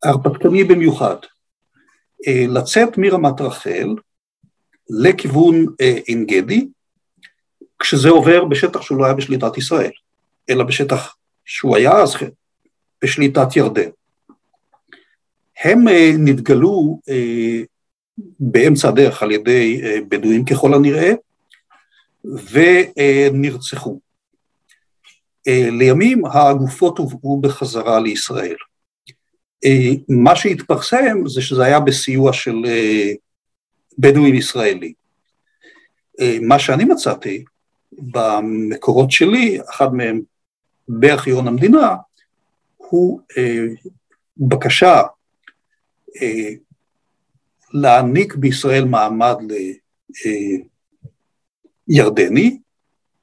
הרפתקני 0.04 0.64
במיוחד. 0.64 1.16
אה, 2.28 2.46
לצאת 2.50 2.98
מרמת 2.98 3.42
רחל 3.42 3.96
לכיוון 4.90 5.66
עין 5.80 6.26
גדי, 6.26 6.68
כשזה 7.80 8.10
עובר 8.10 8.46
בשטח 8.46 8.82
שהוא 8.82 8.98
לא 8.98 9.06
היה 9.06 9.14
בשליטת 9.14 9.58
ישראל, 9.58 9.92
אלא 10.50 10.64
בשטח 10.64 11.16
שהוא 11.46 11.76
היה 11.76 11.92
אז 11.92 12.16
בשליטת 13.04 13.56
ירדן. 13.56 13.90
הם 15.64 15.86
נתגלו 16.18 17.00
באמצע 18.40 18.90
הדרך 18.90 19.24
על 19.24 19.32
ידי 19.32 19.82
בדואים 20.10 20.46
ככל 20.46 20.74
הנראה, 20.74 21.14
ונרצחו. 22.52 24.00
אה, 25.48 25.70
לימים 25.72 26.26
הגופות 26.26 26.98
הובאו 26.98 27.42
בחזרה 27.42 28.00
לישראל. 28.00 28.56
אה, 29.66 29.92
מה 30.10 30.36
שהתפרסם 30.36 31.28
זה 31.28 31.42
שזה 31.42 31.64
היה 31.64 31.80
בסיוע 31.80 32.34
של 32.34 32.56
אה, 32.68 33.12
בדואים 33.98 34.36
ישראלי. 34.36 34.94
מה 36.42 36.60
שאני 36.60 36.86
מצאתי 36.86 37.44
במקורות 37.92 39.12
שלי, 39.12 39.60
אחד 39.70 39.94
מהם 39.94 40.22
בארכיון 40.88 41.48
המדינה, 41.48 41.96
הוא 42.78 43.20
בקשה 44.38 45.02
להעניק 47.74 48.36
בישראל 48.36 48.86
מעמד 48.86 49.38
ירדני 51.88 52.60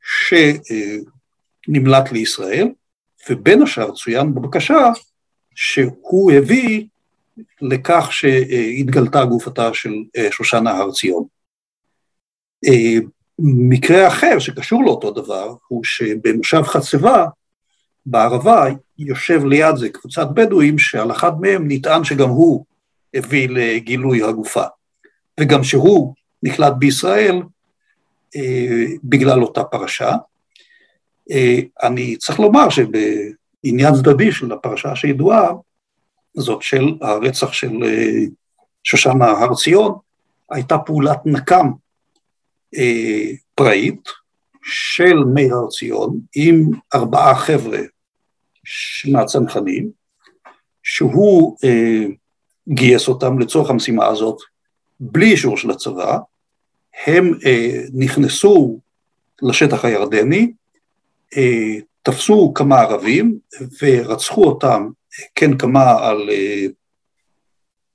שנמלט 0.03 1.03
לישראל, 2.13 2.69
ובין 3.31 3.63
השאר 3.63 3.95
צוין 3.95 4.35
בבקשה 4.35 4.79
שהוא 5.63 6.33
הביא 6.33 6.87
לכך 7.61 8.09
שהתגלתה 8.13 9.25
גופתה 9.25 9.75
של 9.75 9.95
אה, 10.17 10.29
שושנה 10.31 10.71
הר 10.71 10.91
ציון. 10.91 11.25
אה, 12.69 12.99
מקרה 13.39 14.09
אחר 14.09 14.39
שקשור 14.39 14.85
לאותו 14.85 15.11
דבר 15.11 15.55
הוא 15.69 15.85
שבמושב 15.85 16.63
חצבה 16.63 17.27
בערבה 18.07 18.67
יושב 18.99 19.45
ליד 19.45 19.77
זה 19.77 19.89
קבוצת 19.89 20.27
בדואים 20.35 20.79
שעל 20.79 21.11
אחד 21.11 21.41
מהם 21.41 21.65
נטען 21.69 22.05
שגם 22.05 22.29
הוא 22.29 22.65
הביא 23.15 23.49
לגילוי 23.49 24.23
הגופה, 24.23 24.65
וגם 25.41 25.65
שהוא 25.65 26.15
נקלט 26.43 26.73
בישראל 26.79 27.43
אה, 28.37 28.87
בגלל 29.05 29.43
אותה 29.43 29.65
פרשה. 29.65 30.13
אני 31.83 32.17
צריך 32.17 32.41
לומר 32.41 32.69
שבעניין 33.67 33.95
צדדי 33.95 34.33
של 34.33 34.53
הפרשה 34.53 34.97
שידועה, 34.97 35.53
זאת 36.35 36.63
של 36.63 36.85
הרצח 37.01 37.53
של 37.53 37.85
אה, 37.85 38.25
שושנה 38.85 39.27
הר 39.27 39.55
ציון, 39.55 39.95
הייתה 40.51 40.79
פעולת 40.79 41.19
נקם 41.25 41.67
אה, 42.77 43.31
פראית 43.55 44.09
של 44.63 45.17
מאיר 45.35 45.55
הר 45.55 45.69
ציון 45.69 46.21
עם 46.37 46.71
ארבעה 46.95 47.35
חבר'ה 47.35 47.81
מהצנחנים, 49.13 49.91
שהוא 50.83 51.57
אה, 51.65 52.05
גייס 52.69 53.09
אותם 53.09 53.39
לצורך 53.39 53.71
המשימה 53.71 54.07
הזאת 54.07 54.39
בלי 55.01 55.31
אישור 55.31 55.57
של 55.57 55.71
הצבא, 55.71 56.19
הם 57.07 57.35
אה, 57.47 57.83
נכנסו 57.95 58.79
לשטח 59.43 59.85
הירדני, 59.85 60.53
אה, 61.37 61.77
תפסו 62.03 62.53
כמה 62.55 62.81
ערבים 62.81 63.39
ורצחו 63.83 64.45
אותם 64.45 64.89
כן 65.35 65.59
כמה 65.59 66.09
על 66.09 66.31
אה, 66.31 66.67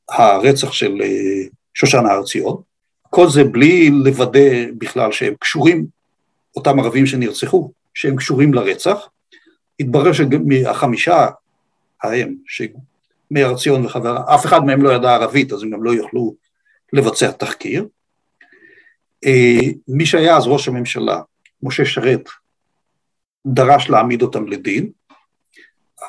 הרצח 0.10 0.72
של 0.72 1.01
אה, 1.01 1.47
שושנה 1.74 2.12
הר 2.12 2.24
ציון, 2.24 2.62
כל 3.10 3.30
זה 3.30 3.43
בלי 3.43 3.89
לוודא 3.89 4.66
בכלל 4.78 5.12
שהם 5.12 5.34
קשורים, 5.39 5.86
אותם 6.56 6.80
ערבים 6.80 7.06
שנרצחו, 7.06 7.72
שהם 7.93 8.16
קשורים 8.16 8.53
לרצח. 8.53 9.08
התברר 9.80 10.14
שמהחמישה 10.14 11.28
ההם, 12.03 12.36
שמאר 12.47 13.58
ציון 13.58 13.86
וחברה, 13.86 14.36
אף 14.36 14.45
אחד 14.45 14.66
מהם 14.66 14.82
לא 14.82 14.89
ידע 14.89 15.14
ערבית, 15.14 15.53
אז 15.53 15.64
הם 15.64 15.70
גם 15.70 15.84
לא 15.84 15.91
יוכלו 15.91 16.36
לבצע 16.93 17.32
תחקיר. 17.32 17.88
אה, 19.26 19.60
מי 19.88 20.06
שהיה 20.06 20.38
אז 20.38 20.47
ראש 20.47 20.68
הממשלה, 20.68 21.22
משה 21.64 21.86
שרת, 21.86 22.30
דרש 23.46 23.89
להעמיד 23.89 24.22
אותם 24.22 24.48
לדין. 24.48 24.89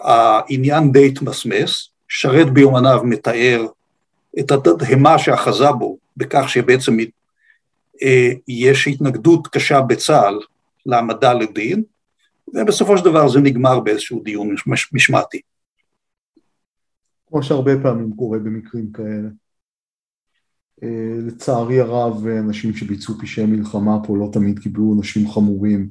העניין 0.01 0.93
די 0.93 1.09
התמסמס, 1.09 1.89
שרת 2.09 2.53
ביומניו 2.53 3.01
מתאר 3.05 3.67
את 4.41 4.51
התדהמה 4.51 5.19
שאחזה 5.19 5.73
בו 5.73 5.99
בכך 6.17 6.49
שבעצם 6.49 6.97
אה, 8.03 8.33
יש 8.49 8.89
התנגדות 8.89 9.47
קשה 9.47 9.81
בצה"ל 9.81 10.39
להעמדה 10.87 11.33
לדין, 11.33 11.83
ובסופו 12.55 12.99
של 12.99 13.05
דבר 13.05 13.29
זה 13.29 13.41
נגמר 13.41 13.81
באיזשהו 13.81 14.23
דיון 14.23 14.55
משמעתי. 14.93 15.41
כמו 17.27 17.43
שהרבה 17.43 17.83
פעמים 17.83 18.17
קורה 18.17 18.39
במקרים 18.39 18.93
כאלה. 18.93 19.29
אה, 20.83 21.19
לצערי 21.27 21.81
הרב, 21.81 22.27
אנשים 22.27 22.75
שביצעו 22.75 23.15
פשעי 23.21 23.47
מלחמה 23.47 23.99
פה 24.07 24.17
לא 24.17 24.29
תמיד 24.33 24.59
קיבלו 24.59 24.85
עונשים 24.85 25.31
חמורים 25.31 25.89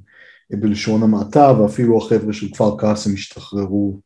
בלשון 0.52 1.04
המעטה, 1.04 1.54
ואפילו 1.60 1.98
החבר'ה 1.98 2.34
של 2.34 2.48
כפר 2.54 2.78
קאסם 2.78 3.14
השתחררו 3.14 4.00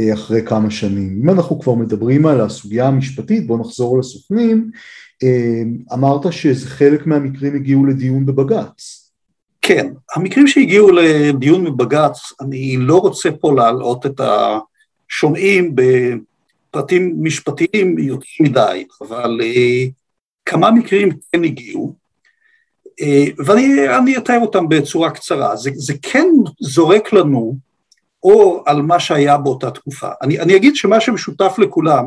אה, 0.00 0.14
אחרי 0.14 0.46
כמה 0.46 0.70
שנים. 0.70 1.20
אם 1.22 1.30
אנחנו 1.30 1.60
כבר 1.60 1.74
מדברים 1.74 2.26
על 2.26 2.40
הסוגיה 2.40 2.86
המשפטית, 2.86 3.46
בואו 3.46 3.58
נחזור 3.58 3.98
לסוכנים. 3.98 4.70
אמרת 5.92 6.32
שזה 6.32 6.68
חלק 6.68 7.06
מהמקרים 7.06 7.54
הגיעו 7.54 7.86
לדיון 7.86 8.26
בבג"ץ. 8.26 9.10
כן, 9.62 9.92
המקרים 10.14 10.46
שהגיעו 10.46 10.90
לדיון 10.90 11.64
בבג"ץ, 11.64 12.18
אני 12.40 12.76
לא 12.76 12.98
רוצה 12.98 13.30
פה 13.40 13.52
להלאות 13.54 14.06
את 14.06 14.20
השומעים 14.20 15.74
בפרטים 15.74 17.16
משפטיים 17.22 17.98
יותר 17.98 18.26
מדי, 18.40 18.84
אבל 19.00 19.40
כמה 20.44 20.70
מקרים 20.70 21.08
כן 21.32 21.44
הגיעו, 21.44 21.94
אה, 21.94 21.99
ואני 23.46 24.16
אתאר 24.16 24.38
אותם 24.40 24.68
בצורה 24.68 25.10
קצרה. 25.10 25.56
זה, 25.56 25.70
זה 25.74 25.94
כן 26.02 26.28
זורק 26.60 27.12
לנו 27.12 27.56
אור 28.22 28.62
על 28.66 28.82
מה 28.82 29.00
שהיה 29.00 29.38
באותה 29.38 29.70
תקופה. 29.70 30.08
אני, 30.22 30.40
אני 30.40 30.56
אגיד 30.56 30.76
שמה 30.76 31.00
שמשותף 31.00 31.54
לכולם, 31.58 32.04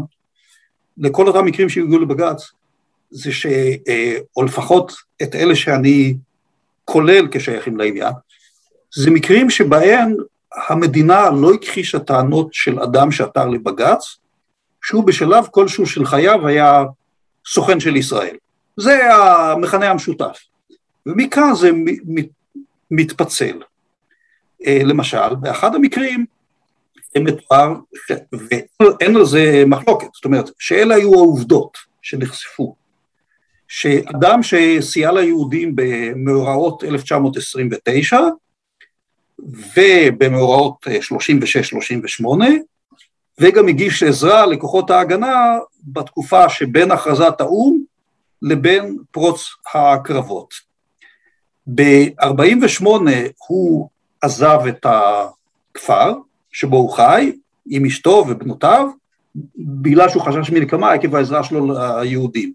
לכל 0.97 1.27
אותם 1.27 1.45
מקרים 1.45 1.69
שהגיעו 1.69 1.99
לבג"ץ, 1.99 2.51
זה 3.11 3.31
ש... 3.31 3.45
אה, 3.87 4.17
או 4.37 4.43
לפחות 4.43 4.93
את 5.23 5.35
אלה 5.35 5.55
שאני 5.55 6.17
כולל 6.85 7.27
כשייכים 7.31 7.77
לעניין, 7.77 8.13
זה 8.95 9.11
מקרים 9.11 9.49
שבהם 9.49 10.15
המדינה 10.67 11.29
לא 11.29 11.53
הכחישה 11.53 11.99
טענות 11.99 12.47
של 12.51 12.79
אדם 12.79 13.11
שעתר 13.11 13.47
לבג"ץ, 13.47 14.17
שהוא 14.81 15.03
בשלב 15.03 15.45
כלשהו 15.51 15.85
של 15.85 16.05
חייו 16.05 16.47
היה 16.47 16.83
סוכן 17.45 17.79
של 17.79 17.95
ישראל. 17.95 18.35
זה 18.77 19.15
המכנה 19.15 19.89
המשותף. 19.89 20.39
ומכאן 21.05 21.55
זה 21.55 21.69
מתפצל. 22.91 23.61
אה, 24.65 24.79
למשל, 24.83 25.35
באחד 25.35 25.75
המקרים 25.75 26.25
מתואר, 27.17 27.73
ואין 28.31 29.15
על 29.15 29.25
זה 29.25 29.63
מחלוקת, 29.67 30.07
זאת 30.13 30.25
אומרת, 30.25 30.49
שאלה 30.59 30.95
היו 30.95 31.13
העובדות 31.13 31.77
שנחשפו, 32.01 32.75
שאדם 33.67 34.39
שסייע 34.43 35.11
ליהודים 35.11 35.71
במאורעות 35.75 36.83
1929 36.83 38.19
ובמאורעות 39.39 40.87
36-38, 42.21 42.25
וגם 43.39 43.67
הגיש 43.67 44.03
עזרה 44.03 44.45
לכוחות 44.45 44.89
ההגנה 44.89 45.57
בתקופה 45.83 46.49
שבין 46.49 46.91
הכרזת 46.91 47.41
האו"ם 47.41 47.83
לבין 48.41 48.97
פרוץ 49.11 49.49
הקרבות. 49.73 50.72
ב-48' 51.67 52.85
הוא 53.47 53.89
עזב 54.21 54.59
את 54.69 54.85
הכפר 54.85 56.13
שבו 56.51 56.77
הוא 56.77 56.91
חי 56.91 57.31
עם 57.65 57.85
אשתו 57.85 58.25
ובנותיו, 58.29 58.87
בגלל 59.57 60.09
שהוא 60.09 60.23
חשש 60.23 60.51
מנקמה 60.51 60.91
עקב 60.91 61.15
העזרה 61.15 61.43
שלו 61.43 61.67
ליהודים. 61.73 62.53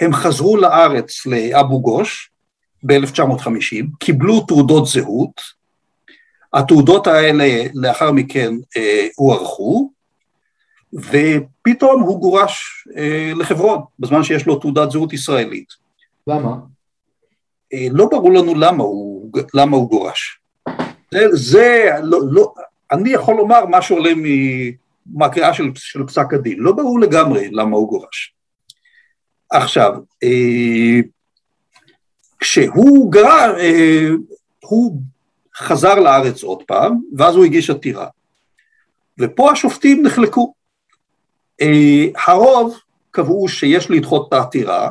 הם 0.00 0.12
חזרו 0.12 0.56
לארץ 0.56 1.26
לאבו 1.26 1.80
גוש 1.80 2.30
ב-1950, 2.82 3.86
קיבלו 3.98 4.40
תעודות 4.40 4.86
זהות, 4.86 5.40
התעודות 6.52 7.06
האלה 7.06 7.64
לאחר 7.74 8.12
מכן 8.12 8.54
אה, 8.76 9.06
הוארכו, 9.16 9.90
ופתאום 10.92 12.02
הוא 12.02 12.20
גורש 12.20 12.86
אה, 12.96 13.32
לחברון, 13.36 13.82
בזמן 13.98 14.22
שיש 14.22 14.46
לו 14.46 14.56
תעודת 14.58 14.90
זהות 14.90 15.12
ישראלית. 15.12 15.68
למה? 16.26 16.56
אה, 17.72 17.86
לא 17.90 18.06
ברור 18.06 18.32
לנו 18.32 18.54
למה 18.54 18.84
הוא, 18.84 19.30
למה 19.54 19.76
הוא 19.76 19.88
גורש. 19.88 20.40
זה, 21.10 21.26
זה 21.32 21.90
לא, 22.02 22.18
לא, 22.30 22.52
אני 22.92 23.10
יכול 23.10 23.36
לומר 23.36 23.66
מה 23.66 23.82
שעולה 23.82 24.10
מהקריאה 25.06 25.54
של, 25.54 25.70
של 25.74 26.06
פסק 26.06 26.34
הדין, 26.34 26.58
לא 26.58 26.72
ברור 26.72 27.00
לגמרי 27.00 27.48
למה 27.50 27.76
הוא 27.76 27.88
גורש. 27.88 28.34
עכשיו, 29.50 29.92
אה, 30.22 31.00
כשהוא 32.38 33.12
גרר, 33.12 33.58
אה, 33.58 34.08
הוא 34.60 35.00
חזר 35.56 35.94
לארץ 35.94 36.42
עוד 36.42 36.62
פעם, 36.62 37.00
ואז 37.16 37.36
הוא 37.36 37.44
הגיש 37.44 37.70
עתירה. 37.70 38.06
ופה 39.18 39.50
השופטים 39.52 40.06
נחלקו. 40.06 40.52
הרוב 42.26 42.76
קבעו 43.10 43.48
שיש 43.48 43.90
לדחות 43.90 44.28
את 44.28 44.32
העתירה, 44.32 44.90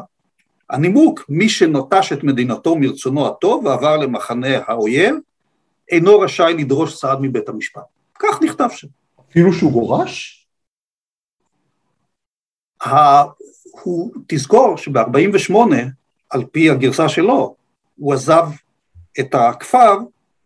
הנימוק, 0.70 1.26
מי 1.30 1.50
שנוטש 1.50 2.14
את 2.14 2.24
מדינתו 2.24 2.76
מרצונו 2.76 3.28
הטוב 3.28 3.66
ועבר 3.66 3.98
למחנה 3.98 4.48
האויב, 4.68 5.16
אינו 5.92 6.20
רשאי 6.20 6.54
לדרוש 6.54 6.96
סעד 6.96 7.18
מבית 7.22 7.50
המשפט. 7.50 7.82
כך 8.20 8.42
נכתב 8.42 8.70
שם. 8.72 8.88
אפילו 9.30 9.54
שהוא 9.54 9.72
גורש? 9.72 10.48
הוא, 13.84 14.12
תזכור 14.28 14.78
שב-48, 14.78 15.54
על 16.30 16.46
פי 16.52 16.70
הגרסה 16.70 17.10
שלו, 17.10 17.56
הוא 17.96 18.14
עזב 18.14 18.48
את 19.20 19.36
הכפר 19.36 19.98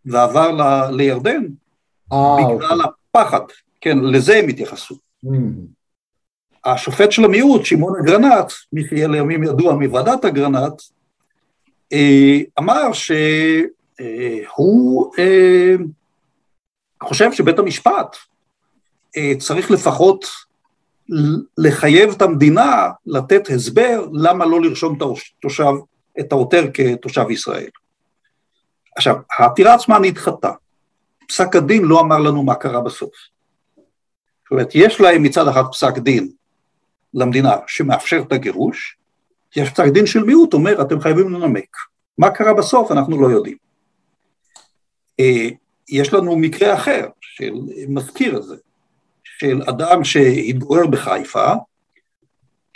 ועבר 0.06 0.52
ל, 0.52 0.92
לירדן, 0.96 1.46
아, 2.14 2.16
אה, 2.16 2.56
בגלל 2.56 2.82
אוקיי. 2.82 2.92
הפחד, 3.16 3.42
כן, 3.82 4.00
לזה 4.00 4.38
הם 4.38 4.50
התייחסו. 4.50 4.96
Mm. 5.26 5.30
השופט 6.66 7.12
של 7.12 7.26
המיעוט, 7.26 7.66
שמעון 7.66 8.00
אגרנט, 8.00 8.52
מי 8.74 8.88
שיהיה 8.88 9.08
לימים 9.08 9.44
ידוע 9.44 9.74
מוועדת 9.74 10.26
אגרנט, 10.26 10.82
אה, 11.94 12.40
אמר 12.60 12.94
שהוא 12.94 15.14
אה, 15.20 15.76
חושב 17.04 17.32
שבית 17.32 17.60
המשפט 17.60 18.16
צריך 19.40 19.72
לפחות 19.72 20.26
לחייב 21.58 22.10
את 22.10 22.22
המדינה 22.22 22.90
לתת 23.06 23.50
הסבר 23.50 24.08
למה 24.14 24.46
לא 24.46 24.62
לרשום 24.62 24.98
את 24.98 25.02
התושב, 25.40 25.74
את 26.20 26.32
העותר 26.32 26.66
כתושב 26.74 27.30
ישראל. 27.30 27.70
עכשיו, 28.96 29.16
העתירה 29.38 29.74
עצמה 29.74 30.00
נדחתה. 30.00 30.52
פסק 31.28 31.56
הדין 31.56 31.86
לא 31.86 32.00
אמר 32.00 32.18
לנו 32.18 32.44
מה 32.44 32.56
קרה 32.56 32.82
בסוף. 32.82 33.12
זאת 34.44 34.52
אומרת, 34.52 34.70
יש 34.74 35.02
להם 35.02 35.24
מצד 35.24 35.48
אחד 35.48 35.64
פסק 35.72 35.98
דין 35.98 36.32
למדינה 37.14 37.56
שמאפשר 37.68 38.24
את 38.28 38.32
הגירוש, 38.32 38.98
יש 39.56 39.70
פסק 39.70 39.88
דין 39.94 40.06
של 40.06 40.24
מיעוט 40.24 40.54
אומר 40.54 40.82
אתם 40.82 41.00
חייבים 41.00 41.34
לנמק. 41.34 41.78
מה 42.18 42.32
קרה 42.32 42.54
בסוף 42.54 42.92
אנחנו 42.92 43.22
לא 43.22 43.28
יודעים. 43.28 43.58
אה, 45.20 45.50
יש 45.90 46.14
לנו 46.14 46.36
מקרה 46.36 46.74
אחר, 46.74 47.08
של 47.22 47.54
מזכיר 47.88 48.38
הזה, 48.38 48.56
של 49.24 49.62
אדם 49.70 50.04
שהתגורר 50.04 50.88
בחיפה, 50.88 51.54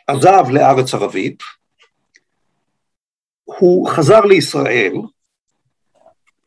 עזב 0.07 0.43
לארץ 0.51 0.93
ערבית, 0.93 1.43
הוא 3.43 3.89
חזר 3.89 4.21
לישראל 4.21 4.93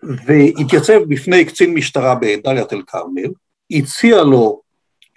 והתייצב 0.03 1.03
בפני 1.09 1.45
קצין 1.45 1.75
משטרה 1.75 2.15
בדאלית 2.15 2.73
אל 2.73 2.83
כרמל, 2.87 3.31
הציע 3.71 4.23
לו 4.23 4.61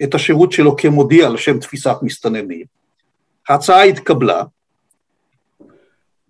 את 0.02 0.14
השירות 0.14 0.52
שלו 0.52 0.76
כמודיע 0.76 1.28
לשם 1.28 1.58
תפיסת 1.58 1.96
מסתננים, 2.02 2.66
ההצעה 3.48 3.82
התקבלה, 3.82 4.42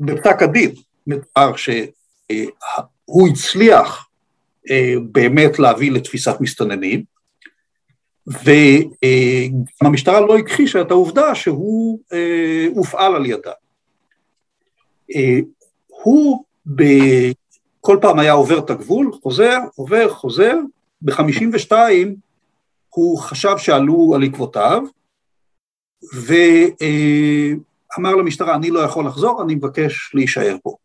בפסק 0.00 0.42
הדין 0.42 0.70
מתואר 1.06 1.56
שהוא 1.56 3.28
הצליח 3.28 4.08
אה, 4.70 4.94
באמת 5.12 5.58
להביא 5.58 5.92
לתפיסת 5.92 6.34
מסתננים, 6.40 7.04
והמשטרה 8.26 10.20
לא 10.20 10.38
הכחישה 10.38 10.80
את 10.80 10.90
העובדה 10.90 11.34
שהוא 11.34 12.00
אה, 12.12 12.66
הופעל 12.74 13.14
על 13.16 13.26
ידה. 13.26 13.52
אה, 15.14 15.38
הוא 15.88 16.44
כל 17.80 17.98
פעם 18.00 18.18
היה 18.18 18.32
עובר 18.32 18.58
את 18.58 18.70
הגבול, 18.70 19.12
חוזר, 19.22 19.58
עובר, 19.74 20.08
חוזר, 20.14 20.54
ב-52 21.02 21.72
הוא 22.90 23.18
חשב 23.18 23.58
שעלו 23.58 24.12
על 24.14 24.22
עקבותיו, 24.22 24.82
ואמר 26.12 28.14
למשטרה, 28.14 28.54
אני 28.54 28.70
לא 28.70 28.80
יכול 28.80 29.06
לחזור, 29.06 29.42
אני 29.42 29.54
מבקש 29.54 30.10
להישאר 30.14 30.56
פה. 30.62 30.76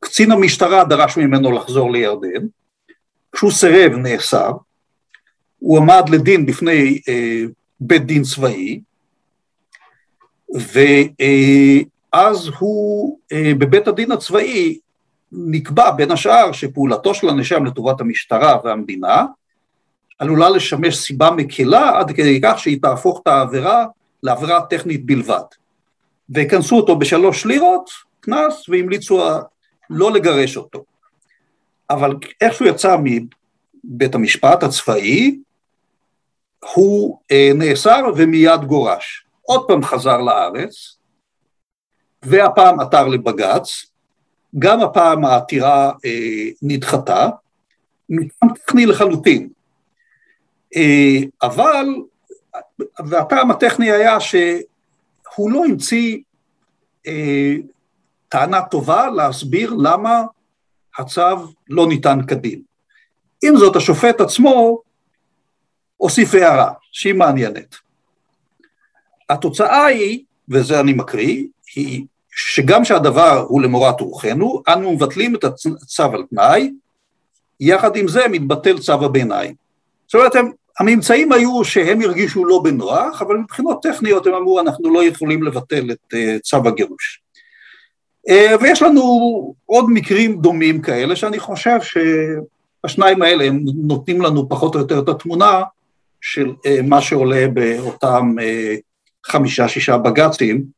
קצין 0.00 0.32
המשטרה 0.32 0.84
דרש 0.84 1.16
ממנו 1.16 1.52
לחזור 1.52 1.92
לירדן, 1.92 2.46
כשהוא 3.32 3.50
סירב 3.50 3.92
נאסר, 3.92 4.52
הוא 5.58 5.78
עמד 5.78 6.08
לדין 6.08 6.46
בפני 6.46 7.00
אה, 7.08 7.42
בית 7.80 8.06
דין 8.06 8.22
צבאי, 8.22 8.80
ואז 10.54 12.50
הוא, 12.58 13.18
אה, 13.32 13.52
בבית 13.58 13.88
הדין 13.88 14.12
הצבאי, 14.12 14.78
נקבע 15.32 15.90
בין 15.90 16.10
השאר 16.10 16.52
שפעולתו 16.52 17.14
של 17.14 17.28
הנאשם 17.28 17.64
לטובת 17.64 18.00
המשטרה 18.00 18.58
והמדינה 18.64 19.24
עלולה 20.18 20.50
לשמש 20.50 20.96
סיבה 20.96 21.30
מקלה 21.30 21.98
עד 21.98 22.10
כדי 22.10 22.40
כך 22.42 22.58
שהיא 22.58 22.82
תהפוך 22.82 23.20
את 23.22 23.26
העבירה 23.26 23.86
לעבירה 24.22 24.66
טכנית 24.66 25.06
בלבד. 25.06 25.42
וכנסו 26.30 26.76
אותו 26.76 26.96
בשלוש 26.96 27.46
לירות, 27.46 27.90
קנס, 28.20 28.68
והמליצו 28.68 29.20
לא 29.90 30.12
לגרש 30.12 30.56
אותו. 30.56 30.84
אבל 31.90 32.14
איך 32.40 32.54
שהוא 32.54 32.68
יצא 32.68 32.96
מבית 33.02 34.14
המשפט 34.14 34.62
הצבאי, 34.62 35.38
הוא 36.74 37.18
אה, 37.30 37.50
נאסר 37.54 38.00
ומיד 38.16 38.64
גורש. 38.64 39.26
עוד 39.42 39.64
פעם 39.68 39.82
חזר 39.82 40.20
לארץ, 40.20 40.96
והפעם 42.22 42.80
עתר 42.80 43.08
לבג"ץ, 43.08 43.86
גם 44.58 44.80
הפעם 44.80 45.24
העתירה 45.24 45.92
אה, 46.04 46.48
נדחתה, 46.62 47.28
מטעם 48.08 48.54
טכני 48.54 48.86
לחלוטין. 48.86 49.48
אה, 50.76 51.18
אבל, 51.42 51.86
והטעם 53.06 53.50
הטכני 53.50 53.90
היה 53.90 54.20
שהוא 54.20 55.50
לא 55.50 55.64
המציא 55.64 56.18
אה, 57.06 57.54
טענה 58.28 58.62
טובה 58.62 59.10
להסביר 59.10 59.74
למה 59.74 60.22
הצו 60.98 61.22
לא 61.68 61.88
ניתן 61.88 62.18
כדין. 62.26 62.62
עם 63.44 63.56
זאת, 63.56 63.76
השופט 63.76 64.20
עצמו 64.20 64.78
הוסיף 65.96 66.34
הערה 66.34 66.72
שהיא 66.92 67.14
מעניינת. 67.14 67.76
התוצאה 69.28 69.84
היא, 69.84 70.24
וזה 70.48 70.80
אני 70.80 70.92
מקריא, 70.92 71.44
היא 71.74 72.04
שגם 72.30 72.84
שהדבר 72.84 73.44
הוא 73.48 73.62
למורת 73.62 74.00
רוחנו, 74.00 74.62
אנו 74.68 74.92
מבטלים 74.92 75.34
את 75.34 75.44
הצו 75.44 76.02
על 76.02 76.22
תנאי, 76.30 76.72
יחד 77.60 77.96
עם 77.96 78.08
זה 78.08 78.28
מתבטל 78.28 78.78
צו 78.78 79.04
הביניים. 79.04 79.65
זאת 80.06 80.14
אומרת, 80.14 80.34
הם, 80.34 80.50
הממצאים 80.80 81.32
היו 81.32 81.64
שהם 81.64 82.00
הרגישו 82.00 82.44
לא 82.44 82.60
בנוח, 82.64 83.22
אבל 83.22 83.36
מבחינות 83.36 83.82
טכניות 83.82 84.26
הם 84.26 84.34
אמרו, 84.34 84.60
אנחנו 84.60 84.94
לא 84.94 85.04
יכולים 85.04 85.42
לבטל 85.42 85.90
את 85.90 86.14
uh, 86.14 86.40
צו 86.42 86.56
הגירוש. 86.66 87.22
Uh, 88.30 88.62
ויש 88.62 88.82
לנו 88.82 89.54
עוד 89.66 89.84
מקרים 89.88 90.40
דומים 90.40 90.82
כאלה, 90.82 91.16
שאני 91.16 91.38
חושב 91.38 91.78
שהשניים 91.82 93.22
האלה 93.22 93.44
הם 93.44 93.60
נותנים 93.76 94.22
לנו 94.22 94.48
פחות 94.48 94.74
או 94.74 94.80
יותר 94.80 94.98
את 94.98 95.08
התמונה 95.08 95.62
של 96.20 96.46
uh, 96.48 96.82
מה 96.82 97.00
שעולה 97.00 97.46
באותם 97.48 98.34
uh, 98.38 98.80
חמישה-שישה 99.26 99.98
בג"צים, 99.98 100.76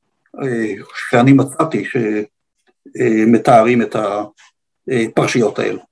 שאני 1.11 1.33
מצאתי 1.33 1.85
שמתארים 2.95 3.83
את 3.83 3.97
הפרשיות 4.89 5.59
האלו. 5.59 5.88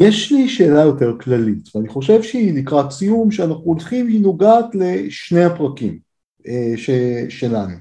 יש 0.00 0.32
לי 0.32 0.48
שאלה 0.48 0.80
יותר 0.80 1.16
כללית, 1.20 1.76
ואני 1.76 1.88
חושב 1.88 2.22
שהיא 2.22 2.54
לקראת 2.54 2.90
סיום, 2.90 3.30
שאנחנו 3.30 3.64
הולכים, 3.64 4.06
היא 4.06 4.20
נוגעת 4.20 4.74
לשני 4.74 5.44
הפרקים 5.44 5.98
אה, 6.46 6.72
ש, 6.76 6.90
שלנו. 7.28 7.74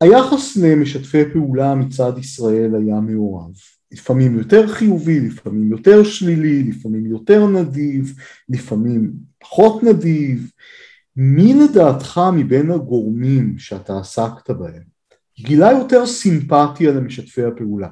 היחס 0.00 0.56
למשתפי 0.56 1.24
פעולה 1.32 1.74
מצד 1.74 2.12
ישראל 2.18 2.74
היה 2.74 3.00
מעורב, 3.00 3.50
לפעמים 3.92 4.38
יותר 4.38 4.68
חיובי, 4.68 5.20
לפעמים 5.20 5.70
יותר 5.70 6.04
שלילי, 6.04 6.62
לפעמים 6.62 7.06
יותר 7.06 7.46
נדיב, 7.46 8.14
לפעמים 8.48 9.12
פחות 9.40 9.82
נדיב, 9.82 10.50
מי 11.16 11.54
לדעתך 11.54 12.20
מבין 12.36 12.70
הגורמים 12.70 13.58
שאתה 13.58 13.98
עסקת 13.98 14.50
בהם 14.50 14.82
גילה 15.38 15.72
יותר 15.72 16.06
סימפתיה 16.06 16.92
למשתפי 16.92 17.44
הפעולה? 17.44 17.88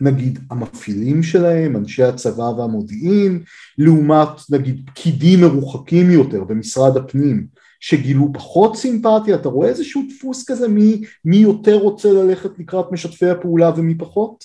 נגיד 0.00 0.38
המפעילים 0.50 1.22
שלהם, 1.22 1.76
אנשי 1.76 2.02
הצבא 2.02 2.42
והמודיעין, 2.42 3.42
לעומת 3.78 4.28
נגיד 4.50 4.82
פקידים 4.86 5.40
מרוחקים 5.40 6.10
יותר 6.10 6.44
במשרד 6.44 6.96
הפנים 6.96 7.46
שגילו 7.80 8.32
פחות 8.32 8.76
סימפתיה, 8.76 9.34
אתה 9.34 9.48
רואה 9.48 9.68
איזשהו 9.68 10.02
דפוס 10.08 10.50
כזה 10.50 10.68
מי, 10.68 11.02
מי 11.24 11.36
יותר 11.36 11.76
רוצה 11.76 12.12
ללכת 12.12 12.50
לקראת 12.58 12.92
משתפי 12.92 13.26
הפעולה 13.26 13.70
ומי 13.76 13.94
פחות? 13.94 14.44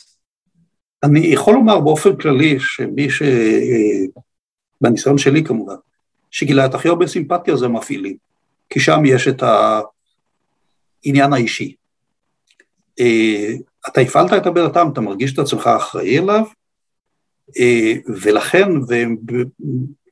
אני 1.03 1.19
יכול 1.19 1.53
לומר 1.53 1.79
באופן 1.79 2.15
כללי 2.15 2.59
שמי 2.59 3.09
ש... 3.09 3.23
בניסיון 4.81 5.17
שלי 5.17 5.43
כמובן, 5.43 5.75
שגילה 6.31 6.65
את 6.65 6.73
הכי 6.73 6.87
הרבה 6.87 7.07
סימפתיה 7.07 7.55
זה 7.55 7.67
מפעילים, 7.67 8.15
כי 8.69 8.79
שם 8.79 9.01
יש 9.05 9.27
את 9.27 9.43
העניין 11.03 11.33
האישי. 11.33 11.75
אה, 13.85 13.91
אתה 13.91 14.01
הפעלת 14.01 14.33
את 14.33 14.45
הבן 14.45 14.65
אדם, 14.65 14.89
אתה 14.93 15.01
מרגיש 15.01 15.33
את 15.33 15.39
עצמך 15.39 15.67
אחראי 15.67 16.19
אליו, 16.19 16.43
אה, 17.59 17.93
ולכן, 18.21 18.69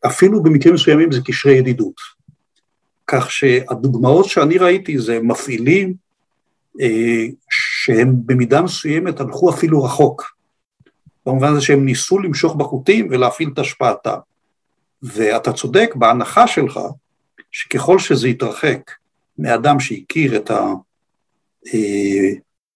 ואפילו 0.03 0.43
במקרים 0.43 0.73
מסוימים 0.73 1.11
זה 1.11 1.19
קשרי 1.25 1.53
ידידות. 1.53 1.95
כך 3.07 3.31
שהדוגמאות 3.31 4.25
שאני 4.25 4.57
ראיתי 4.57 4.99
זה 4.99 5.19
מפעילים 5.19 5.93
אה, 6.81 7.25
שהם 7.49 8.13
במידה 8.25 8.61
מסוימת 8.61 9.19
הלכו 9.19 9.49
אפילו 9.49 9.83
רחוק, 9.83 10.33
במובן 11.25 11.47
הזה 11.47 11.61
שהם 11.61 11.85
ניסו 11.85 12.19
למשוך 12.19 12.55
בחוטים 12.55 13.07
ולהפעיל 13.11 13.49
את 13.53 13.59
השפעתם. 13.59 14.17
ואתה 15.03 15.53
צודק 15.53 15.91
בהנחה 15.95 16.47
שלך 16.47 16.79
שככל 17.51 17.99
שזה 17.99 18.29
יתרחק 18.29 18.91
מאדם 19.37 19.79
שהכיר 19.79 20.35
את 20.35 20.51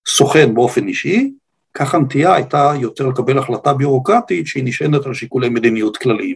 הסוכן 0.07 0.53
באופן 0.53 0.87
אישי, 0.87 1.31
כך 1.73 1.95
הנטייה 1.95 2.35
הייתה 2.35 2.73
יותר 2.81 3.07
לקבל 3.07 3.37
החלטה 3.37 3.73
ביורוקרטית 3.73 4.47
שהיא 4.47 4.63
נשענת 4.63 5.05
על 5.05 5.13
שיקולי 5.13 5.49
מדיניות 5.49 5.97
כלליים. 5.97 6.35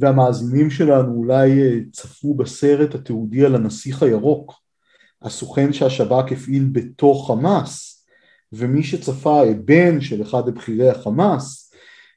והמאזינים 0.00 0.70
שלנו 0.70 1.14
אולי 1.14 1.62
אה, 1.62 1.78
צפו 1.92 2.34
בסרט 2.34 2.94
התיעודי 2.94 3.44
על 3.44 3.54
הנסיך 3.54 4.02
הירוק, 4.02 4.52
הסוכן 5.22 5.72
שהשב"כ 5.72 6.32
הפעיל 6.32 6.68
בתוך 6.72 7.26
חמאס, 7.26 8.04
ומי 8.52 8.82
שצפה, 8.82 9.42
בן 9.64 10.00
של 10.00 10.22
אחד 10.22 10.48
מבכירי 10.48 10.90
החמאס, 10.90 11.72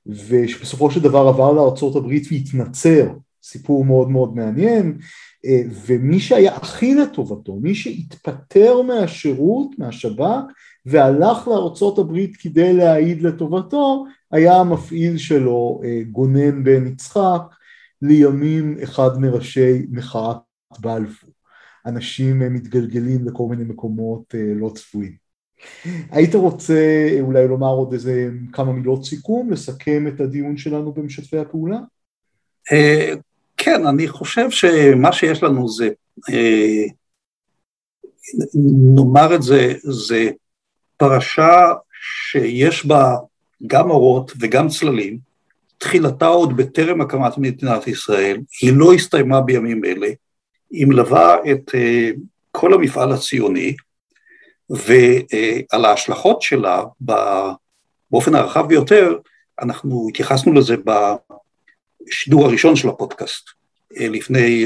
ושבסופו 0.05 0.91
של 0.91 0.99
דבר 0.99 1.27
עבר 1.27 1.51
הברית 1.95 2.27
והתנצר, 2.31 3.07
סיפור 3.43 3.85
מאוד 3.85 4.09
מאוד 4.09 4.35
מעניין, 4.35 4.97
אה, 5.45 5.61
ומי 5.85 6.19
שהיה 6.19 6.55
הכי 6.55 6.95
לטובתו, 6.95 7.55
מי 7.55 7.75
שהתפטר 7.75 8.81
מהשירות, 8.81 9.79
מהשב"כ, 9.79 10.43
והלך 10.85 11.47
לארצות 11.47 11.99
הברית 11.99 12.37
כדי 12.37 12.73
להעיד 12.73 13.21
לטובתו, 13.21 14.05
היה 14.31 14.55
המפעיל 14.55 15.17
שלו 15.17 15.81
גונן 16.11 16.63
בן 16.63 16.87
יצחק, 16.87 17.41
לימים 18.01 18.77
אחד 18.83 19.19
מראשי 19.19 19.85
מחאת 19.91 20.37
בלפור. 20.79 21.29
אנשים 21.85 22.39
מתגלגלים 22.53 23.25
לכל 23.25 23.47
מיני 23.49 23.63
מקומות 23.63 24.35
לא 24.55 24.71
צפויים. 24.75 25.23
היית 26.11 26.35
רוצה 26.35 27.09
אולי 27.21 27.47
לומר 27.47 27.69
עוד 27.69 27.93
איזה 27.93 28.29
כמה 28.53 28.71
מילות 28.71 29.05
סיכום, 29.05 29.51
לסכם 29.51 30.07
את 30.07 30.19
הדיון 30.19 30.57
שלנו 30.57 30.93
במשתפי 30.93 31.37
הפעולה? 31.37 31.79
כן, 33.57 33.87
אני 33.87 34.07
חושב 34.07 34.49
שמה 34.49 35.13
שיש 35.13 35.43
לנו 35.43 35.69
זה, 35.69 35.89
נאמר 38.95 39.35
את 39.35 39.41
זה, 39.43 39.73
זה 39.83 40.29
פרשה 40.97 41.71
שיש 42.01 42.85
בה 42.85 43.15
גם 43.67 43.91
אורות 43.91 44.31
וגם 44.39 44.67
צללים, 44.67 45.17
תחילתה 45.77 46.27
עוד 46.27 46.57
בטרם 46.57 47.01
הקמת 47.01 47.37
מדינת 47.37 47.87
ישראל, 47.87 48.37
היא 48.61 48.73
לא 48.75 48.93
הסתיימה 48.93 49.41
בימים 49.41 49.85
אלה, 49.85 50.07
היא 50.71 50.87
מלווה 50.87 51.35
את 51.51 51.71
כל 52.51 52.73
המפעל 52.73 53.11
הציוני, 53.11 53.75
ועל 54.69 55.85
ההשלכות 55.85 56.41
שלה 56.41 56.83
באופן 58.11 58.35
הרחב 58.35 58.67
ביותר, 58.67 59.17
אנחנו 59.61 60.07
התייחסנו 60.09 60.53
לזה 60.53 60.75
בשידור 62.07 62.45
הראשון 62.45 62.75
של 62.75 62.89
הפודקאסט, 62.89 63.49
לפני 63.91 64.65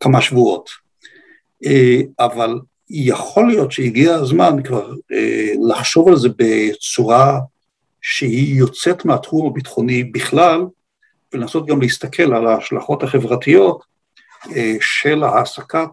כמה 0.00 0.20
שבועות. 0.20 0.70
אבל 2.18 2.58
יכול 2.90 3.48
להיות 3.48 3.72
שהגיע 3.72 4.14
הזמן 4.14 4.62
כבר 4.64 4.92
לחשוב 5.68 6.08
על 6.08 6.16
זה 6.16 6.28
בצורה 6.36 7.40
שהיא 8.02 8.58
יוצאת 8.58 9.04
מהתחום 9.04 9.46
הביטחוני 9.46 10.04
בכלל, 10.04 10.60
ולנסות 11.32 11.66
גם 11.66 11.80
להסתכל 11.80 12.34
על 12.34 12.46
ההשלכות 12.46 13.02
החברתיות 13.02 13.84
של 14.80 15.22
העסקת 15.22 15.88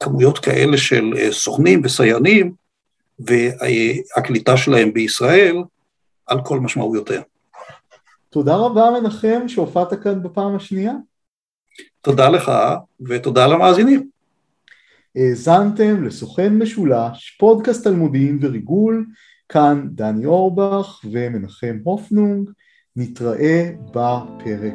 כמויות 0.00 0.38
כאלה 0.38 0.76
של 0.76 1.12
סוכנים 1.30 1.80
וסייענים 1.84 2.52
והקליטה 3.18 4.56
שלהם 4.56 4.92
בישראל 4.92 5.56
על 6.26 6.38
כל 6.44 6.60
משמעויותיה. 6.60 7.22
תודה 8.34 8.56
רבה 8.56 8.90
מנחם 8.90 9.48
שהופעת 9.48 10.02
כאן 10.02 10.22
בפעם 10.22 10.56
השנייה. 10.56 10.92
תודה 12.00 12.28
לך 12.28 12.52
ותודה 13.00 13.46
למאזינים. 13.46 14.08
האזנתם 15.16 16.04
לסוכן 16.04 16.58
משולש, 16.58 17.36
פודקאסט 17.40 17.86
על 17.86 17.94
מודיעין 17.94 18.38
וריגול, 18.42 19.06
כאן 19.48 19.88
דני 19.90 20.26
אורבך 20.26 21.00
ומנחם 21.12 21.78
הופנונג, 21.84 22.50
נתראה 22.96 23.70
בפרק 23.90 24.74